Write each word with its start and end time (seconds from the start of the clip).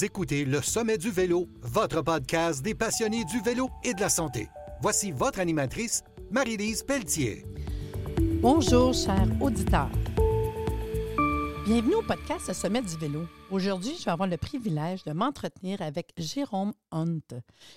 Écoutez 0.00 0.46
Le 0.46 0.62
Sommet 0.62 0.96
du 0.96 1.10
Vélo, 1.10 1.48
votre 1.60 2.00
podcast 2.00 2.62
des 2.62 2.74
passionnés 2.74 3.24
du 3.26 3.40
vélo 3.40 3.68
et 3.84 3.92
de 3.92 4.00
la 4.00 4.08
santé. 4.08 4.48
Voici 4.80 5.12
votre 5.12 5.38
animatrice, 5.38 6.02
Marie-Lise 6.30 6.82
Pelletier. 6.82 7.44
Bonjour, 8.40 8.94
chers 8.94 9.28
auditeurs. 9.40 9.90
Bienvenue 11.66 11.96
au 11.96 12.02
podcast 12.02 12.48
Le 12.48 12.54
Sommet 12.54 12.80
du 12.80 12.96
vélo. 12.96 13.26
Aujourd'hui, 13.50 13.94
je 13.98 14.04
vais 14.06 14.10
avoir 14.10 14.28
le 14.28 14.38
privilège 14.38 15.04
de 15.04 15.12
m'entretenir 15.12 15.82
avec 15.82 16.12
Jérôme 16.16 16.72
Hunt. 16.90 17.20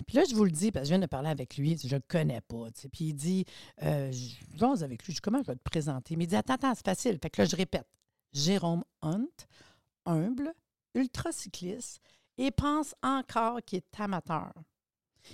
Puis 0.06 0.16
là, 0.16 0.24
je 0.28 0.34
vous 0.34 0.44
le 0.44 0.50
dis, 0.50 0.72
parce 0.72 0.84
que 0.84 0.88
je 0.88 0.92
viens 0.94 1.02
de 1.02 1.06
parler 1.06 1.28
avec 1.28 1.58
lui, 1.58 1.76
je 1.76 1.86
ne 1.86 2.00
le 2.00 2.04
connais 2.08 2.40
pas. 2.40 2.68
Puis 2.92 3.04
il 3.04 3.14
dit, 3.14 3.44
euh, 3.82 4.10
je 4.10 4.58
j'ose 4.58 4.82
avec 4.82 5.04
lui, 5.04 5.12
je 5.12 5.16
dis, 5.16 5.20
comment 5.20 5.42
je 5.42 5.48
vais 5.48 5.56
te 5.56 5.62
présenter? 5.62 6.16
Mais 6.16 6.24
il 6.24 6.28
dit, 6.28 6.36
attends, 6.36 6.54
attends, 6.54 6.74
c'est 6.74 6.86
facile. 6.86 7.18
Fait 7.22 7.28
que 7.28 7.42
là, 7.42 7.46
je 7.46 7.56
répète. 7.56 7.86
Jérôme 8.32 8.84
Hunt, 9.02 9.28
humble, 10.06 10.54
ultracycliste 10.96 12.00
et 12.38 12.50
pense 12.50 12.94
encore 13.02 13.60
qu'il 13.64 13.78
est 13.78 14.00
amateur. 14.00 14.52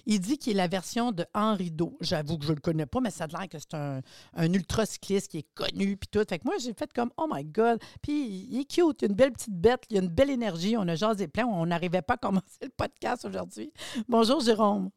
Il 0.07 0.21
dit 0.21 0.39
qu'il 0.39 0.53
est 0.53 0.57
la 0.57 0.69
version 0.69 1.13
de 1.13 1.27
Henri 1.35 1.71
Do. 1.71 1.97
J'avoue 2.01 2.39
que 2.39 2.45
je 2.45 2.51
ne 2.51 2.55
le 2.57 2.61
connais 2.61 2.87
pas, 2.87 3.01
mais 3.01 3.11
ça 3.11 3.25
a 3.25 3.27
l'air 3.27 3.49
que 3.49 3.59
c'est 3.59 3.75
un, 3.75 4.01
un 4.35 4.53
ultracycliste 4.53 5.31
qui 5.31 5.39
est 5.39 5.47
connu, 5.55 5.97
puis 5.97 6.09
tout. 6.11 6.25
Fait 6.29 6.39
que 6.39 6.45
moi, 6.45 6.55
j'ai 6.59 6.73
fait 6.73 6.91
comme, 6.93 7.11
oh 7.17 7.27
my 7.31 7.45
God. 7.45 7.79
Puis 8.01 8.49
il 8.51 8.61
est 8.61 8.65
cute, 8.65 9.03
une 9.03 9.15
belle 9.15 9.33
petite 9.33 9.55
bête, 9.55 9.85
il 9.91 9.99
a 9.99 10.01
une 10.01 10.09
belle 10.09 10.31
énergie. 10.31 10.77
On 10.77 10.89
a 10.89 10.95
jasé 10.95 11.29
plein. 11.29 11.47
On 11.47 11.67
n'arrivait 11.67 12.03
pas 12.03 12.15
à 12.15 12.19
commencer 12.19 12.59
le 12.63 12.71
podcast 12.71 13.25
aujourd'hui. 13.25 13.73
Bonjour, 14.09 14.41
Jérôme. 14.41 14.91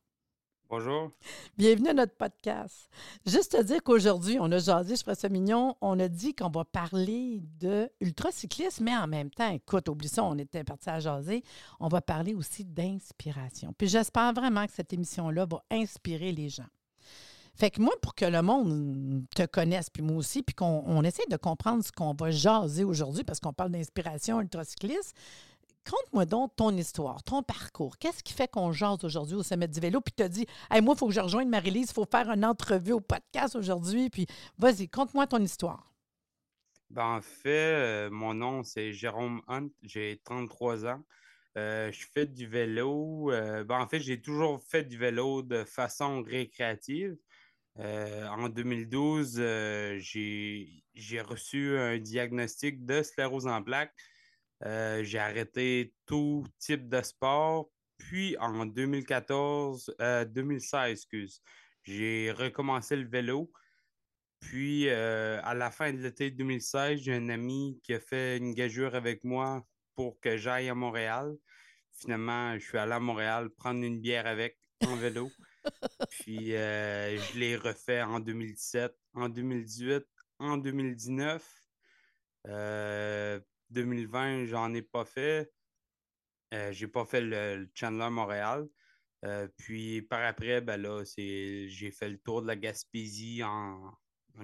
Bonjour. 0.77 1.09
Bienvenue 1.57 1.87
à 1.87 1.93
notre 1.93 2.17
podcast. 2.17 2.89
Juste 3.25 3.53
te 3.53 3.63
dire 3.63 3.81
qu'aujourd'hui, 3.81 4.39
on 4.41 4.51
a 4.51 4.57
jasé, 4.57 4.97
je 4.97 5.03
ferais 5.03 5.15
ça 5.15 5.29
mignon, 5.29 5.77
on 5.79 5.97
a 6.01 6.09
dit 6.09 6.35
qu'on 6.35 6.49
va 6.49 6.65
parler 6.65 7.41
de 7.61 7.89
ultracyclisme, 8.01 8.83
mais 8.83 8.97
en 8.97 9.07
même 9.07 9.29
temps, 9.29 9.49
écoute, 9.51 9.87
oublie 9.87 10.09
ça, 10.09 10.25
on 10.25 10.37
était 10.37 10.65
parti 10.65 10.89
à 10.89 10.99
jaser, 10.99 11.45
on 11.79 11.87
va 11.87 12.01
parler 12.01 12.33
aussi 12.33 12.65
d'inspiration. 12.65 13.71
Puis 13.77 13.87
j'espère 13.87 14.33
vraiment 14.33 14.65
que 14.65 14.73
cette 14.73 14.91
émission-là 14.91 15.45
va 15.45 15.63
inspirer 15.71 16.33
les 16.33 16.49
gens. 16.49 16.67
Fait 17.55 17.71
que 17.71 17.81
moi, 17.81 17.93
pour 18.01 18.13
que 18.13 18.25
le 18.25 18.41
monde 18.41 19.23
te 19.33 19.45
connaisse, 19.45 19.89
puis 19.89 20.03
moi 20.03 20.17
aussi, 20.17 20.43
puis 20.43 20.55
qu'on 20.55 21.01
essaie 21.03 21.23
de 21.29 21.37
comprendre 21.37 21.85
ce 21.85 21.91
qu'on 21.93 22.13
va 22.13 22.31
jaser 22.31 22.83
aujourd'hui, 22.83 23.23
parce 23.23 23.39
qu'on 23.39 23.53
parle 23.53 23.71
d'inspiration 23.71 24.41
ultracycliste, 24.41 25.15
Conte-moi 25.89 26.25
donc 26.25 26.55
ton 26.55 26.75
histoire, 26.75 27.21
ton 27.21 27.43
parcours. 27.43 27.97
Qu'est-ce 27.99 28.23
qui 28.23 28.33
fait 28.33 28.49
qu'on 28.49 28.71
jase 28.71 29.03
aujourd'hui 29.03 29.35
au 29.35 29.43
sommet 29.43 29.67
du 29.67 29.79
vélo? 29.79 30.01
Puis 30.01 30.13
tu 30.17 30.27
dis, 30.29 30.47
hey, 30.71 30.81
moi, 30.81 30.95
il 30.95 30.97
faut 30.97 31.07
que 31.07 31.13
je 31.13 31.19
rejoigne 31.19 31.47
Marie-Lise, 31.47 31.89
il 31.91 31.93
faut 31.93 32.07
faire 32.09 32.31
une 32.31 32.43
entrevue 32.43 32.93
au 32.93 33.01
podcast 33.01 33.55
aujourd'hui. 33.55 34.09
Puis 34.09 34.25
vas-y, 34.57 34.89
conte-moi 34.89 35.27
ton 35.27 35.37
histoire. 35.37 35.95
Ben, 36.89 37.17
en 37.17 37.21
fait, 37.21 37.49
euh, 37.49 38.09
mon 38.09 38.33
nom, 38.33 38.63
c'est 38.63 38.93
Jérôme 38.93 39.41
Hunt. 39.47 39.69
J'ai 39.83 40.21
33 40.23 40.87
ans. 40.87 41.03
Euh, 41.57 41.91
je 41.91 42.05
fais 42.13 42.25
du 42.25 42.47
vélo. 42.47 43.31
Euh, 43.31 43.63
ben, 43.63 43.79
en 43.79 43.87
fait, 43.87 43.99
j'ai 43.99 44.21
toujours 44.21 44.63
fait 44.63 44.83
du 44.83 44.97
vélo 44.97 45.43
de 45.43 45.63
façon 45.63 46.23
récréative. 46.23 47.15
en 47.77 48.49
2012, 48.49 49.35
j'ai 50.03 51.21
reçu 51.21 51.77
un 51.77 51.99
diagnostic 51.99 52.85
de 52.85 53.03
sclérose 53.03 53.45
en 53.47 53.61
plaques. 53.61 53.93
Euh, 54.63 55.03
j'ai 55.03 55.19
arrêté 55.19 55.93
tout 56.05 56.45
type 56.59 56.87
de 56.89 57.01
sport. 57.01 57.69
Puis 57.97 58.37
en 58.39 58.65
2014, 58.65 59.95
2016, 60.27 60.73
euh, 60.73 60.85
excuse, 60.91 61.41
j'ai 61.83 62.31
recommencé 62.31 62.95
le 62.95 63.07
vélo. 63.07 63.51
Puis 64.39 64.89
euh, 64.89 65.39
à 65.43 65.53
la 65.55 65.71
fin 65.71 65.91
de 65.93 65.99
l'été 65.99 66.29
2016, 66.29 66.99
j'ai 66.99 67.13
un 67.13 67.29
ami 67.29 67.79
qui 67.83 67.93
a 67.93 67.99
fait 67.99 68.37
une 68.37 68.53
gageure 68.53 68.95
avec 68.95 69.23
moi 69.23 69.65
pour 69.95 70.19
que 70.19 70.37
j'aille 70.37 70.69
à 70.69 70.75
Montréal. 70.75 71.35
Finalement, 71.93 72.57
je 72.59 72.65
suis 72.65 72.77
allé 72.77 72.91
à 72.91 72.99
Montréal 72.99 73.49
prendre 73.49 73.81
une 73.81 74.01
bière 74.01 74.27
avec 74.27 74.57
en 74.85 74.95
vélo. 74.97 75.31
Puis 76.09 76.49
je 76.49 77.39
l'ai 77.39 77.55
refait 77.55 78.01
en 78.01 78.19
2017, 78.19 78.93
en 79.13 79.29
2018, 79.29 80.03
en 80.39 80.57
2019. 80.57 81.43
2020, 83.71 84.45
j'en 84.45 84.73
ai 84.73 84.81
pas 84.81 85.05
fait. 85.05 85.51
Euh, 86.53 86.71
j'ai 86.71 86.87
pas 86.87 87.05
fait 87.05 87.21
le, 87.21 87.69
Chandler 87.73 88.09
Montréal. 88.09 88.67
Euh, 89.23 89.47
puis 89.57 90.01
par 90.03 90.23
après, 90.23 90.61
ben 90.61 90.81
là, 90.81 91.03
j'ai 91.05 91.91
fait 91.91 92.09
le 92.09 92.17
tour 92.19 92.41
de 92.41 92.47
la 92.47 92.55
Gaspésie 92.55 93.43
en, 93.43 93.91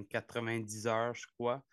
90 0.09 0.87
heures, 0.87 1.13
je 1.13 1.27
crois. 1.27 1.63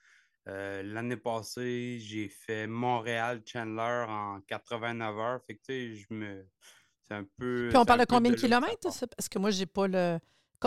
Euh, 0.49 0.83
l'année 0.83 1.17
passée, 1.17 1.99
j'ai 2.01 2.29
fait 2.29 2.67
Montréal-Chandler 2.67 4.07
en 4.09 4.41
89 4.43 5.19
heures. 5.19 5.41
Fait 5.47 5.55
que, 5.55 5.61
tu 5.61 5.73
sais, 5.73 5.95
je 5.95 6.07
me. 6.11 6.47
C'est 7.07 7.15
un 7.15 7.25
peu. 7.37 7.69
Puis 7.69 7.77
on 7.77 7.85
parle 7.85 8.01
de 8.01 8.05
combien 8.07 8.33
de, 8.33 8.37
kilomètres? 8.37 8.81
Parce 8.83 9.29
que 9.29 9.39
moi, 9.39 9.51
j'ai 9.51 9.67
pas 9.67 9.87
le. 9.87 10.19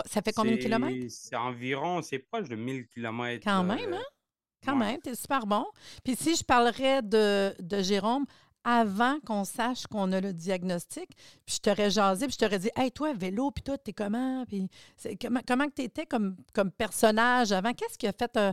Ça 0.06 0.22
fait 0.22 0.32
combien 0.32 0.52
de 0.52 0.60
kilomètres? 0.62 1.10
C'est 1.10 1.36
environ, 1.36 2.00
c'est 2.00 2.18
proche 2.18 2.48
de 2.48 2.56
1000 2.56 2.88
kilomètres. 2.88 3.44
Quand 3.44 3.62
même, 3.62 3.92
hein? 3.92 4.04
Quand 4.64 4.76
même, 4.76 5.00
t'es 5.00 5.14
super 5.14 5.46
bon. 5.46 5.66
Puis 6.04 6.16
si 6.16 6.36
je 6.36 6.44
parlerais 6.44 7.02
de, 7.02 7.54
de 7.60 7.82
Jérôme, 7.82 8.26
avant 8.64 9.18
qu'on 9.26 9.44
sache 9.44 9.86
qu'on 9.88 10.12
a 10.12 10.20
le 10.20 10.32
diagnostic, 10.32 11.08
puis 11.44 11.56
je 11.56 11.58
t'aurais 11.58 11.90
jasé, 11.90 12.26
puis 12.26 12.34
je 12.34 12.38
t'aurais 12.38 12.60
dit 12.60 12.70
Hey, 12.76 12.92
toi, 12.92 13.12
vélo, 13.12 13.50
puis 13.50 13.62
toi, 13.62 13.76
t'es 13.76 13.92
comment? 13.92 14.44
Puis 14.46 14.68
comment, 15.20 15.40
comment 15.46 15.66
tu 15.74 15.82
étais 15.82 16.06
comme, 16.06 16.36
comme 16.52 16.70
personnage 16.70 17.50
avant? 17.50 17.72
Qu'est-ce 17.72 17.98
qui 17.98 18.06
a 18.06 18.12
fait 18.12 18.36
un, 18.36 18.52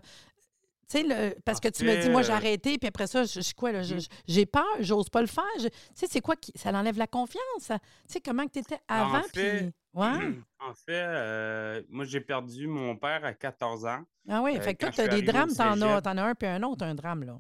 tu 0.89 1.07
sais, 1.07 1.35
parce 1.45 1.59
que 1.59 1.67
tu 1.67 1.85
me 1.85 2.01
dis, 2.01 2.09
moi, 2.09 2.23
j'ai 2.23 2.31
arrêté, 2.31 2.79
puis 2.79 2.87
après 2.87 3.05
ça, 3.05 3.23
je, 3.23 3.41
je 3.41 3.53
quoi, 3.53 3.71
là, 3.71 3.83
mm. 3.83 3.99
j'ai 4.27 4.45
peur, 4.47 4.65
j'ose 4.79 5.07
pas 5.09 5.21
le 5.21 5.27
faire. 5.27 5.43
Tu 5.59 5.69
sais, 5.93 6.07
c'est 6.09 6.21
quoi 6.21 6.35
qui. 6.35 6.51
Ça 6.55 6.71
enlève 6.71 6.97
la 6.97 7.05
confiance? 7.05 7.67
Tu 7.67 7.73
sais, 8.07 8.21
comment 8.21 8.47
tu 8.47 8.59
étais 8.59 8.79
avant, 8.87 9.21
puis. 9.31 9.71
Ouais. 9.93 10.09
En 10.61 10.73
fait, 10.73 10.91
euh, 10.91 11.81
moi, 11.87 12.03
j'ai 12.03 12.19
perdu 12.19 12.67
mon 12.67 12.97
père 12.97 13.23
à 13.23 13.33
14 13.33 13.85
ans. 13.85 14.03
Ah 14.27 14.41
oui, 14.41 14.57
euh, 14.57 14.61
fait 14.61 14.75
que 14.75 14.79
toi, 14.81 14.91
tu 14.91 14.99
as 14.99 15.07
des 15.07 15.21
drames, 15.21 15.49
tu 15.49 15.61
en, 15.61 15.81
as 15.81 16.21
un, 16.21 16.35
puis 16.35 16.47
un 16.47 16.61
autre, 16.63 16.83
un 16.83 16.93
drame, 16.93 17.23
là. 17.23 17.39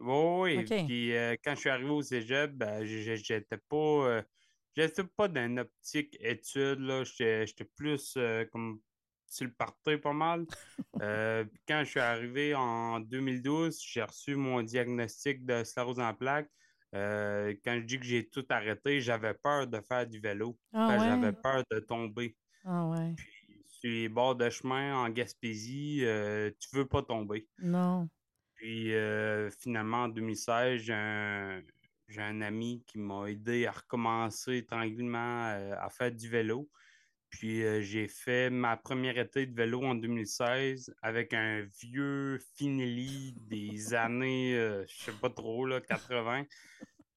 Oui, 0.00 0.56
oui. 0.56 0.84
Puis 0.86 1.16
euh, 1.16 1.36
quand 1.42 1.54
je 1.54 1.60
suis 1.60 1.70
arrivé 1.70 1.88
au 1.88 2.02
cégep, 2.02 2.50
ben, 2.52 2.84
j'étais 2.84 3.58
pas. 3.68 4.22
j'étais 4.74 5.04
pas 5.04 5.28
dans 5.28 5.46
une 5.46 5.60
optique 5.60 6.16
étude, 6.20 6.80
là. 6.80 7.04
J'étais 7.04 7.64
plus 7.64 8.18
comme 8.50 8.80
tu 9.34 9.44
le 9.44 9.52
partais 9.52 9.98
pas 9.98 10.12
mal. 10.12 10.46
Euh, 11.00 11.44
quand 11.68 11.82
je 11.84 11.90
suis 11.90 12.00
arrivé 12.00 12.56
en 12.56 12.98
2012, 12.98 13.80
j'ai 13.80 14.02
reçu 14.02 14.34
mon 14.34 14.62
diagnostic 14.62 15.44
de 15.46 15.62
sclérose 15.62 16.00
en 16.00 16.12
plaques. 16.12 16.50
Euh, 16.94 17.54
quand 17.64 17.78
je 17.80 17.84
dis 17.84 17.98
que 17.98 18.06
j'ai 18.06 18.28
tout 18.28 18.46
arrêté, 18.48 19.00
j'avais 19.00 19.34
peur 19.34 19.66
de 19.66 19.80
faire 19.80 20.06
du 20.06 20.20
vélo. 20.20 20.58
Ah 20.72 20.96
j'avais 20.98 21.32
peur 21.32 21.62
de 21.70 21.80
tomber. 21.80 22.36
Ah 22.64 22.86
ouais. 22.86 23.14
Puis, 23.16 23.26
sur 23.64 23.90
les 23.90 24.08
bords 24.08 24.36
de 24.36 24.48
chemin 24.50 24.96
en 24.96 25.08
Gaspésie, 25.10 26.00
euh, 26.02 26.50
tu 26.58 26.76
veux 26.76 26.86
pas 26.86 27.02
tomber. 27.02 27.46
Non. 27.58 28.08
Puis 28.54 28.92
finalement, 29.60 30.04
en 30.04 30.08
2016, 30.08 30.82
j'ai 30.82 30.92
un, 30.92 31.62
j'ai 32.08 32.22
un 32.22 32.40
ami 32.40 32.82
qui 32.86 32.98
m'a 32.98 33.26
aidé 33.26 33.66
à 33.66 33.72
recommencer 33.72 34.64
tranquillement 34.66 35.46
à 35.78 35.88
faire 35.90 36.10
du 36.10 36.28
vélo. 36.28 36.68
Puis 37.30 37.62
euh, 37.62 37.80
j'ai 37.82 38.08
fait 38.08 38.50
ma 38.50 38.76
première 38.76 39.18
été 39.18 39.46
de 39.46 39.54
vélo 39.54 39.82
en 39.84 39.94
2016 39.94 40.94
avec 41.02 41.34
un 41.34 41.66
vieux 41.82 42.38
Finelli 42.56 43.34
des 43.36 43.94
années, 43.94 44.56
euh, 44.56 44.84
je 44.88 45.04
sais 45.04 45.12
pas 45.12 45.30
trop, 45.30 45.66
là, 45.66 45.80
80. 45.80 46.44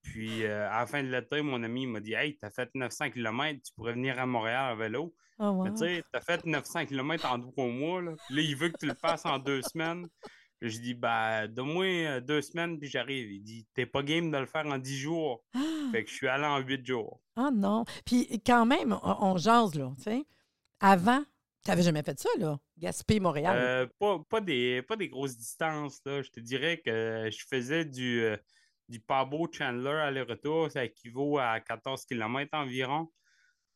Puis 0.03 0.43
euh, 0.43 0.69
à 0.69 0.81
la 0.81 0.87
fin 0.87 1.03
de 1.03 1.09
l'été, 1.09 1.41
mon 1.41 1.63
ami 1.63 1.87
m'a 1.87 1.99
dit 1.99 2.13
Hey, 2.13 2.37
t'as 2.37 2.49
fait 2.49 2.69
900 2.73 3.11
km, 3.11 3.61
tu 3.63 3.73
pourrais 3.73 3.93
venir 3.93 4.19
à 4.19 4.25
Montréal 4.25 4.71
à 4.71 4.75
vélo. 4.75 5.13
Oh, 5.39 5.63
Mais 5.63 5.71
tu 5.71 5.77
sais, 5.77 6.03
t'as 6.11 6.21
fait 6.21 6.45
900 6.45 6.87
km 6.87 7.25
en 7.31 7.39
trois 7.39 7.67
mois. 7.67 8.01
Là. 8.01 8.11
là, 8.11 8.41
il 8.41 8.55
veut 8.55 8.69
que 8.69 8.77
tu 8.77 8.87
le 8.87 8.95
fasses 8.95 9.25
en 9.25 9.39
deux 9.39 9.61
semaines. 9.61 10.07
Je 10.61 10.77
dis, 10.77 10.93
bah, 10.93 11.47
donne-moi 11.47 11.85
euh, 11.85 12.19
deux 12.21 12.41
semaines, 12.41 12.77
puis 12.79 12.87
j'arrive. 12.87 13.31
Il 13.31 13.41
dit, 13.41 13.65
t'es 13.73 13.87
pas 13.87 14.03
game 14.03 14.29
de 14.29 14.37
le 14.37 14.45
faire 14.45 14.65
en 14.67 14.77
dix 14.77 14.97
jours. 14.97 15.43
Ah! 15.55 15.59
Fait 15.91 16.03
que 16.03 16.09
je 16.09 16.15
suis 16.15 16.27
allé 16.27 16.45
en 16.45 16.59
huit 16.59 16.85
jours. 16.85 17.19
Ah 17.35 17.49
non. 17.51 17.83
Puis 18.05 18.41
quand 18.45 18.67
même, 18.67 18.97
on, 19.01 19.37
jase, 19.37 19.73
là, 19.73 19.91
tu 19.97 20.03
sais. 20.03 20.23
Avant, 20.79 21.23
t'avais 21.63 21.81
jamais 21.81 22.03
fait 22.03 22.19
ça, 22.19 22.29
là? 22.37 22.59
Gaspé, 22.77 23.19
Montréal? 23.19 23.57
Euh, 23.59 23.87
pas, 23.97 24.19
pas, 24.29 24.39
des, 24.39 24.83
pas 24.83 24.95
des 24.95 25.09
grosses 25.09 25.35
distances, 25.35 25.99
là. 26.05 26.21
Je 26.21 26.29
te 26.29 26.39
dirais 26.39 26.79
que 26.85 27.27
je 27.31 27.45
faisais 27.49 27.83
du, 27.83 28.21
euh, 28.21 28.37
du 28.87 28.99
Pabo 28.99 29.49
Chandler 29.51 29.89
aller-retour. 29.89 30.69
Ça 30.69 30.85
équivaut 30.85 31.39
à 31.39 31.59
14 31.59 32.05
km 32.05 32.51
environ. 32.53 33.11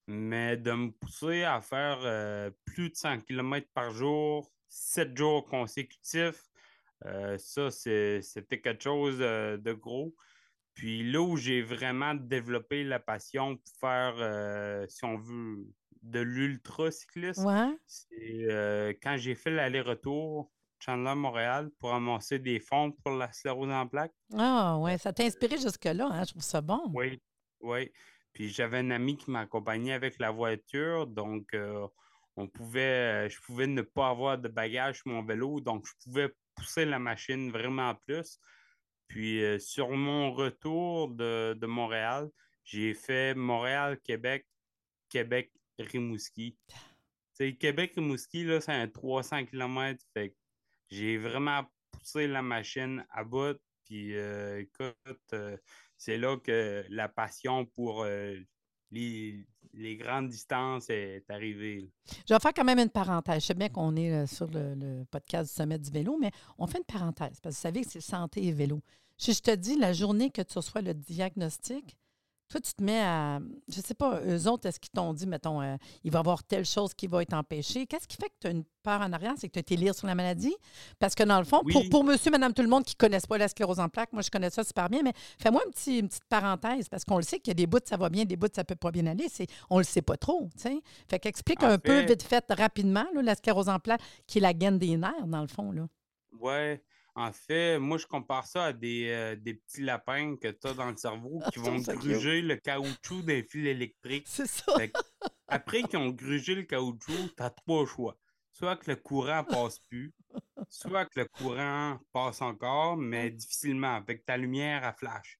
Mais 0.07 0.55
de 0.55 0.71
me 0.71 0.91
pousser 0.91 1.43
à 1.43 1.61
faire 1.61 2.51
plus 2.63 2.91
de 2.91 2.95
100 2.95 3.21
km 3.21 3.67
par 3.73 3.89
jour, 3.89 4.51
sept 4.69 5.17
jours 5.17 5.45
consécutifs, 5.45 6.43
ça, 7.37 7.71
c'était 7.71 8.61
quelque 8.61 8.83
chose 8.83 9.17
euh, 9.19 9.57
de 9.57 9.73
gros. 9.73 10.15
Puis 10.73 11.09
là 11.09 11.21
où 11.21 11.37
j'ai 11.37 11.61
vraiment 11.61 12.15
développé 12.15 12.83
la 12.83 12.99
passion 12.99 13.55
pour 13.55 13.73
faire, 13.79 14.15
euh, 14.17 14.85
si 14.89 15.05
on 15.05 15.17
veut, 15.17 15.65
de 16.01 16.19
l'ultra-cyclisme, 16.19 17.77
c'est 17.87 18.99
quand 19.01 19.17
j'ai 19.17 19.33
fait 19.33 19.49
l'aller-retour 19.49 20.51
Chandler-Montréal 20.79 21.71
pour 21.79 21.93
amasser 21.93 22.37
des 22.37 22.59
fonds 22.59 22.91
pour 22.91 23.13
la 23.13 23.31
sclérose 23.31 23.71
en 23.71 23.87
plaques. 23.87 24.13
Ah 24.37 24.77
ouais, 24.77 24.97
ça 24.97 25.13
t'a 25.13 25.23
inspiré 25.23 25.57
jusque-là, 25.57 26.09
hein? 26.11 26.23
je 26.25 26.31
trouve 26.31 26.43
ça 26.43 26.61
bon. 26.61 26.91
Oui. 26.93 27.19
Oui. 27.61 27.91
Puis 28.33 28.49
j'avais 28.49 28.79
un 28.79 28.91
ami 28.91 29.17
qui 29.17 29.31
m'accompagnait 29.31 29.93
avec 29.93 30.19
la 30.19 30.29
voiture, 30.29 31.07
donc 31.07 31.47
euh, 31.53 31.87
on 32.35 32.47
pouvait, 32.47 33.29
je 33.29 33.39
pouvais 33.41 33.65
ne 33.65 33.81
pas 33.81 34.09
avoir 34.09 34.37
de 34.37 34.49
bagages 34.49 34.97
sur 34.97 35.07
mon 35.07 35.23
vélo, 35.23 35.61
donc 35.61 35.85
je 35.87 35.93
pouvais 36.03 36.29
pousser 36.55 36.85
la 36.85 36.99
machine 36.99 37.51
vraiment 37.51 37.95
plus. 37.95 38.39
Puis 39.07 39.43
euh, 39.43 39.59
sur 39.59 39.91
mon 39.91 40.31
retour 40.31 41.09
de, 41.09 41.65
Montréal, 41.65 42.29
j'ai 42.63 42.93
fait 42.93 43.35
Montréal-Québec, 43.35 44.45
Québec-Rimouski. 45.09 46.57
Québec-Rimouski, 47.37 48.47
c'est 48.61 48.71
un 48.71 48.87
300 48.87 49.45
km. 49.45 50.03
Fait 50.13 50.35
j'ai 50.89 51.17
vraiment 51.17 51.65
poussé 51.91 52.27
la 52.27 52.41
machine 52.41 53.05
à 53.09 53.23
bout. 53.23 53.59
Puis 53.85 54.15
euh, 54.15 54.61
écoute, 54.61 55.33
euh, 55.33 55.57
c'est 55.97 56.17
là 56.17 56.37
que 56.37 56.83
la 56.89 57.07
passion 57.07 57.65
pour 57.65 58.05
les, 58.91 59.45
grandes 59.97 60.29
distances 60.29 60.89
est 60.89 61.29
arrivée. 61.29 61.89
Je 62.27 62.33
vais 62.33 62.39
faire 62.39 62.53
quand 62.53 62.63
même 62.63 62.79
une 62.79 62.89
parenthèse. 62.89 63.41
Je 63.41 63.47
sais 63.47 63.53
bien 63.53 63.69
qu'on 63.69 63.95
est 63.95 64.25
sur 64.27 64.47
le, 64.47 65.03
podcast 65.11 65.51
du 65.51 65.55
Sommet 65.55 65.79
du 65.79 65.91
vélo, 65.91 66.17
mais 66.19 66.31
on 66.57 66.67
fait 66.67 66.77
une 66.77 66.85
parenthèse 66.85 67.39
parce 67.41 67.55
que 67.55 67.59
vous 67.59 67.61
savez 67.61 67.81
que 67.83 67.91
c'est 67.91 68.01
santé 68.01 68.45
et 68.45 68.51
vélo. 68.51 68.81
Si 69.17 69.33
je 69.33 69.41
te 69.41 69.51
dis 69.51 69.77
la 69.77 69.93
journée 69.93 70.29
que 70.29 70.41
tu 70.41 70.57
reçois 70.57 70.81
le 70.81 70.93
diagnostic, 70.93 71.97
toi, 72.55 72.61
tu 72.61 72.73
te 72.73 72.83
mets 72.83 73.01
à. 73.01 73.39
Je 73.67 73.77
ne 73.77 73.83
sais 73.83 73.93
pas, 73.93 74.21
eux 74.25 74.47
autres, 74.47 74.67
est-ce 74.67 74.79
qu'ils 74.79 74.91
t'ont 74.91 75.13
dit, 75.13 75.27
mettons, 75.27 75.61
euh, 75.61 75.75
il 76.03 76.11
va 76.11 76.19
y 76.19 76.21
avoir 76.21 76.43
telle 76.43 76.65
chose 76.65 76.93
qui 76.93 77.07
va 77.07 77.21
être 77.21 77.33
empêchée? 77.33 77.85
Qu'est-ce 77.85 78.07
qui 78.07 78.15
fait 78.15 78.29
que 78.29 78.35
tu 78.39 78.47
as 78.47 78.51
une 78.51 78.63
peur 78.83 79.01
en 79.01 79.11
arrière? 79.11 79.33
C'est 79.37 79.47
que 79.47 79.53
tu 79.53 79.59
as 79.59 79.61
été 79.61 79.75
lire 79.75 79.93
sur 79.93 80.07
la 80.07 80.15
maladie? 80.15 80.55
Parce 80.99 81.15
que 81.15 81.23
dans 81.23 81.39
le 81.39 81.45
fond, 81.45 81.61
pour, 81.71 81.83
pour 81.89 82.03
monsieur, 82.03 82.31
madame, 82.31 82.53
tout 82.53 82.61
le 82.61 82.69
monde 82.69 82.83
qui 82.83 82.95
ne 82.95 82.97
connaissent 82.97 83.27
pas 83.27 83.37
la 83.37 83.47
sclérose 83.47 83.79
en 83.79 83.89
plaques, 83.89 84.13
moi, 84.13 84.21
je 84.21 84.29
connais 84.29 84.49
ça 84.49 84.63
super 84.63 84.89
bien, 84.89 85.01
mais 85.03 85.13
fais-moi 85.39 85.61
un 85.67 85.69
petit, 85.71 85.99
une 85.99 86.07
petite 86.07 86.25
parenthèse, 86.25 86.87
parce 86.87 87.03
qu'on 87.03 87.17
le 87.17 87.23
sait 87.23 87.39
qu'il 87.39 87.49
y 87.49 87.51
a 87.51 87.55
des 87.55 87.67
bouts, 87.67 87.79
ça 87.83 87.97
va 87.97 88.09
bien, 88.09 88.23
des 88.23 88.37
bouts, 88.37 88.47
ça 88.53 88.63
peut 88.63 88.75
pas 88.75 88.91
bien 88.91 89.05
aller. 89.05 89.27
C'est, 89.29 89.47
on 89.69 89.79
le 89.79 89.83
sait 89.83 90.01
pas 90.01 90.17
trop, 90.17 90.49
tu 90.55 90.61
sais. 90.61 90.81
Fait 91.09 91.19
qu'explique 91.19 91.63
un 91.63 91.77
peu, 91.77 92.01
vite 92.05 92.23
fait, 92.23 92.45
rapidement, 92.49 93.05
la 93.21 93.35
sclérose 93.35 93.67
en 93.67 93.79
plaques, 93.79 94.01
qui 94.27 94.37
est 94.37 94.41
la 94.41 94.53
gaine 94.53 94.77
des 94.77 94.95
nerfs, 94.95 95.27
dans 95.27 95.41
le 95.41 95.47
fond, 95.47 95.71
là. 95.71 95.87
Ouais. 96.39 96.81
En 97.17 97.31
fait, 97.31 97.79
moi, 97.79 97.97
je 97.97 98.05
compare 98.05 98.45
ça 98.45 98.65
à 98.65 98.73
des, 98.73 99.07
euh, 99.09 99.35
petits 99.37 99.81
lapins 99.81 100.35
que 100.35 100.49
tu 100.49 100.67
as 100.67 100.73
dans 100.73 100.91
le 100.91 100.97
cerveau 100.97 101.41
qui 101.51 101.59
vont 101.59 101.77
gruger 101.77 102.41
le 102.41 102.57
caoutchouc 102.57 103.21
des 103.23 103.41
fils 103.43 103.67
électriques. 103.67 104.27
C'est 104.27 104.47
ça. 104.47 104.73
après 105.47 105.83
qu'ils 105.83 105.97
ont 105.97 106.09
grugé 106.09 106.55
le 106.55 106.63
caoutchouc, 106.63 107.29
tu 107.37 107.43
as 107.43 107.49
trois 107.51 107.85
choix. 107.85 108.17
Soit 108.51 108.75
que 108.75 108.91
le 108.91 108.97
courant 108.97 109.45
passe 109.45 109.79
plus, 109.79 110.13
soit 110.69 111.05
que 111.05 111.21
le 111.21 111.25
courant 111.25 111.99
passe 112.11 112.41
encore, 112.41 112.97
mais 112.97 113.29
difficilement, 113.29 113.95
avec 113.95 114.25
ta 114.25 114.35
lumière 114.35 114.83
à 114.83 114.91
flash. 114.91 115.39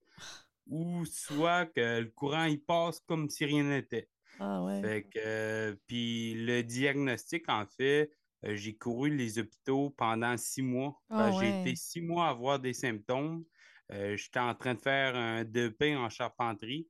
Ou 0.68 1.04
soit 1.04 1.66
que 1.66 2.00
le 2.00 2.10
courant, 2.10 2.44
il 2.44 2.60
passe 2.60 3.00
comme 3.00 3.28
si 3.28 3.44
rien 3.44 3.64
n'était. 3.64 4.08
Ah 4.40 4.62
ouais. 4.62 4.80
Fait 4.82 5.02
que, 5.04 5.18
euh, 5.18 5.74
puis 5.86 6.34
le 6.34 6.62
diagnostic, 6.62 7.48
en 7.48 7.66
fait, 7.66 8.10
j'ai 8.42 8.76
couru 8.76 9.10
les 9.10 9.38
hôpitaux 9.38 9.90
pendant 9.90 10.36
six 10.36 10.62
mois. 10.62 11.00
Ah 11.10 11.30
j'ai 11.40 11.60
été 11.60 11.76
six 11.76 12.00
mois 12.00 12.26
à 12.26 12.30
avoir 12.30 12.58
des 12.58 12.72
symptômes. 12.72 13.44
Euh, 13.92 14.16
j'étais 14.16 14.40
en 14.40 14.54
train 14.54 14.74
de 14.74 14.80
faire 14.80 15.14
un 15.14 15.44
DEP 15.44 15.82
en 15.96 16.08
charpenterie. 16.08 16.88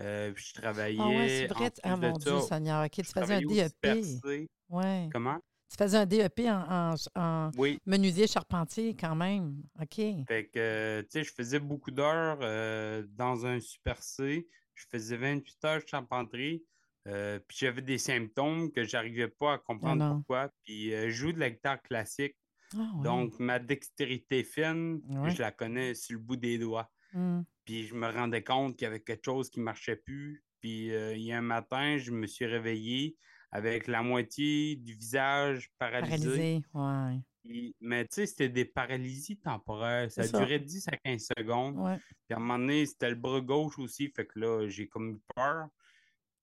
Euh, 0.00 0.32
puis 0.32 0.44
je 0.44 0.60
travaillais. 0.60 0.98
Ah 1.00 1.08
ouais, 1.08 1.28
c'est 1.28 1.46
vrai. 1.48 1.72
Ah 1.82 1.96
mon 1.96 2.16
Dieu, 2.16 2.40
Seigneur. 2.40 2.84
OK, 2.84 2.90
tu 2.90 3.02
faisais 3.02 3.34
un 3.34 3.40
DEP. 3.40 4.48
Ouais. 4.68 5.08
Comment? 5.12 5.38
Tu 5.70 5.76
faisais 5.76 5.98
un 5.98 6.06
DEP 6.06 6.40
en, 6.46 6.94
en, 7.14 7.50
menuisier 7.84 8.26
charpentier 8.26 8.96
quand 8.98 9.14
même. 9.14 9.62
OK. 9.80 9.96
Fait 10.26 10.48
que, 10.52 11.00
tu 11.02 11.08
sais, 11.10 11.24
je 11.24 11.32
faisais 11.32 11.58
beaucoup 11.58 11.90
d'heures 11.90 12.38
dans 13.08 13.44
un 13.44 13.60
Super 13.60 14.02
C. 14.02 14.48
Je 14.74 14.86
faisais 14.90 15.16
28 15.16 15.64
heures 15.64 15.82
de 15.82 15.88
charpenterie. 15.88 16.62
Euh, 17.08 17.38
puis 17.46 17.58
j'avais 17.60 17.82
des 17.82 17.98
symptômes 17.98 18.70
que 18.70 18.84
j'arrivais 18.84 19.28
pas 19.28 19.54
à 19.54 19.58
comprendre 19.58 20.04
ah 20.04 20.14
pourquoi. 20.14 20.50
Puis 20.64 20.92
euh, 20.92 21.08
je 21.08 21.14
joue 21.14 21.32
de 21.32 21.40
la 21.40 21.50
guitare 21.50 21.82
classique. 21.82 22.36
Ah 22.76 22.90
Donc 23.02 23.38
ma 23.38 23.58
dextérité 23.58 24.44
fine, 24.44 25.00
je 25.28 25.40
la 25.40 25.50
connais 25.50 25.94
sur 25.94 26.18
le 26.18 26.22
bout 26.22 26.36
des 26.36 26.58
doigts. 26.58 26.90
Mmh. 27.14 27.40
Puis 27.64 27.84
je 27.86 27.94
me 27.94 28.06
rendais 28.06 28.44
compte 28.44 28.76
qu'il 28.76 28.84
y 28.84 28.88
avait 28.88 29.00
quelque 29.00 29.24
chose 29.24 29.48
qui 29.48 29.60
marchait 29.60 29.96
plus. 29.96 30.44
Puis 30.60 30.92
euh, 30.92 31.16
il 31.16 31.22
y 31.22 31.32
a 31.32 31.38
un 31.38 31.42
matin, 31.42 31.96
je 31.96 32.10
me 32.10 32.26
suis 32.26 32.44
réveillé 32.44 33.16
avec 33.50 33.86
la 33.86 34.02
moitié 34.02 34.76
du 34.76 34.92
visage 34.92 35.72
paralysé. 35.78 36.60
Paralysé, 36.72 37.24
mais 37.80 38.04
tu 38.04 38.16
sais, 38.16 38.26
c'était 38.26 38.48
des 38.48 38.64
paralysies 38.64 39.38
temporaires. 39.38 40.10
Ça, 40.10 40.26
durait 40.26 40.58
10 40.58 40.88
à 40.88 40.96
15 40.96 41.28
secondes. 41.38 41.98
Puis 42.26 42.34
à 42.34 42.36
un 42.36 42.40
moment 42.40 42.58
donné, 42.58 42.84
c'était 42.86 43.08
le 43.08 43.16
bras 43.16 43.40
gauche 43.40 43.78
aussi. 43.78 44.12
Fait 44.14 44.26
que 44.26 44.38
là, 44.38 44.68
j'ai 44.68 44.86
comme 44.88 45.12
eu 45.12 45.20
peur. 45.34 45.68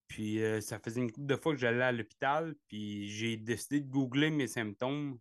Puis 0.07 0.43
euh, 0.43 0.61
ça 0.61 0.79
faisait 0.79 1.01
une 1.01 1.11
couple 1.11 1.27
de 1.27 1.35
fois 1.35 1.53
que 1.53 1.59
j'allais 1.59 1.83
à 1.83 1.91
l'hôpital, 1.91 2.55
puis 2.67 3.09
j'ai 3.09 3.37
décidé 3.37 3.79
de 3.79 3.89
googler 3.89 4.29
mes 4.29 4.47
symptômes. 4.47 5.17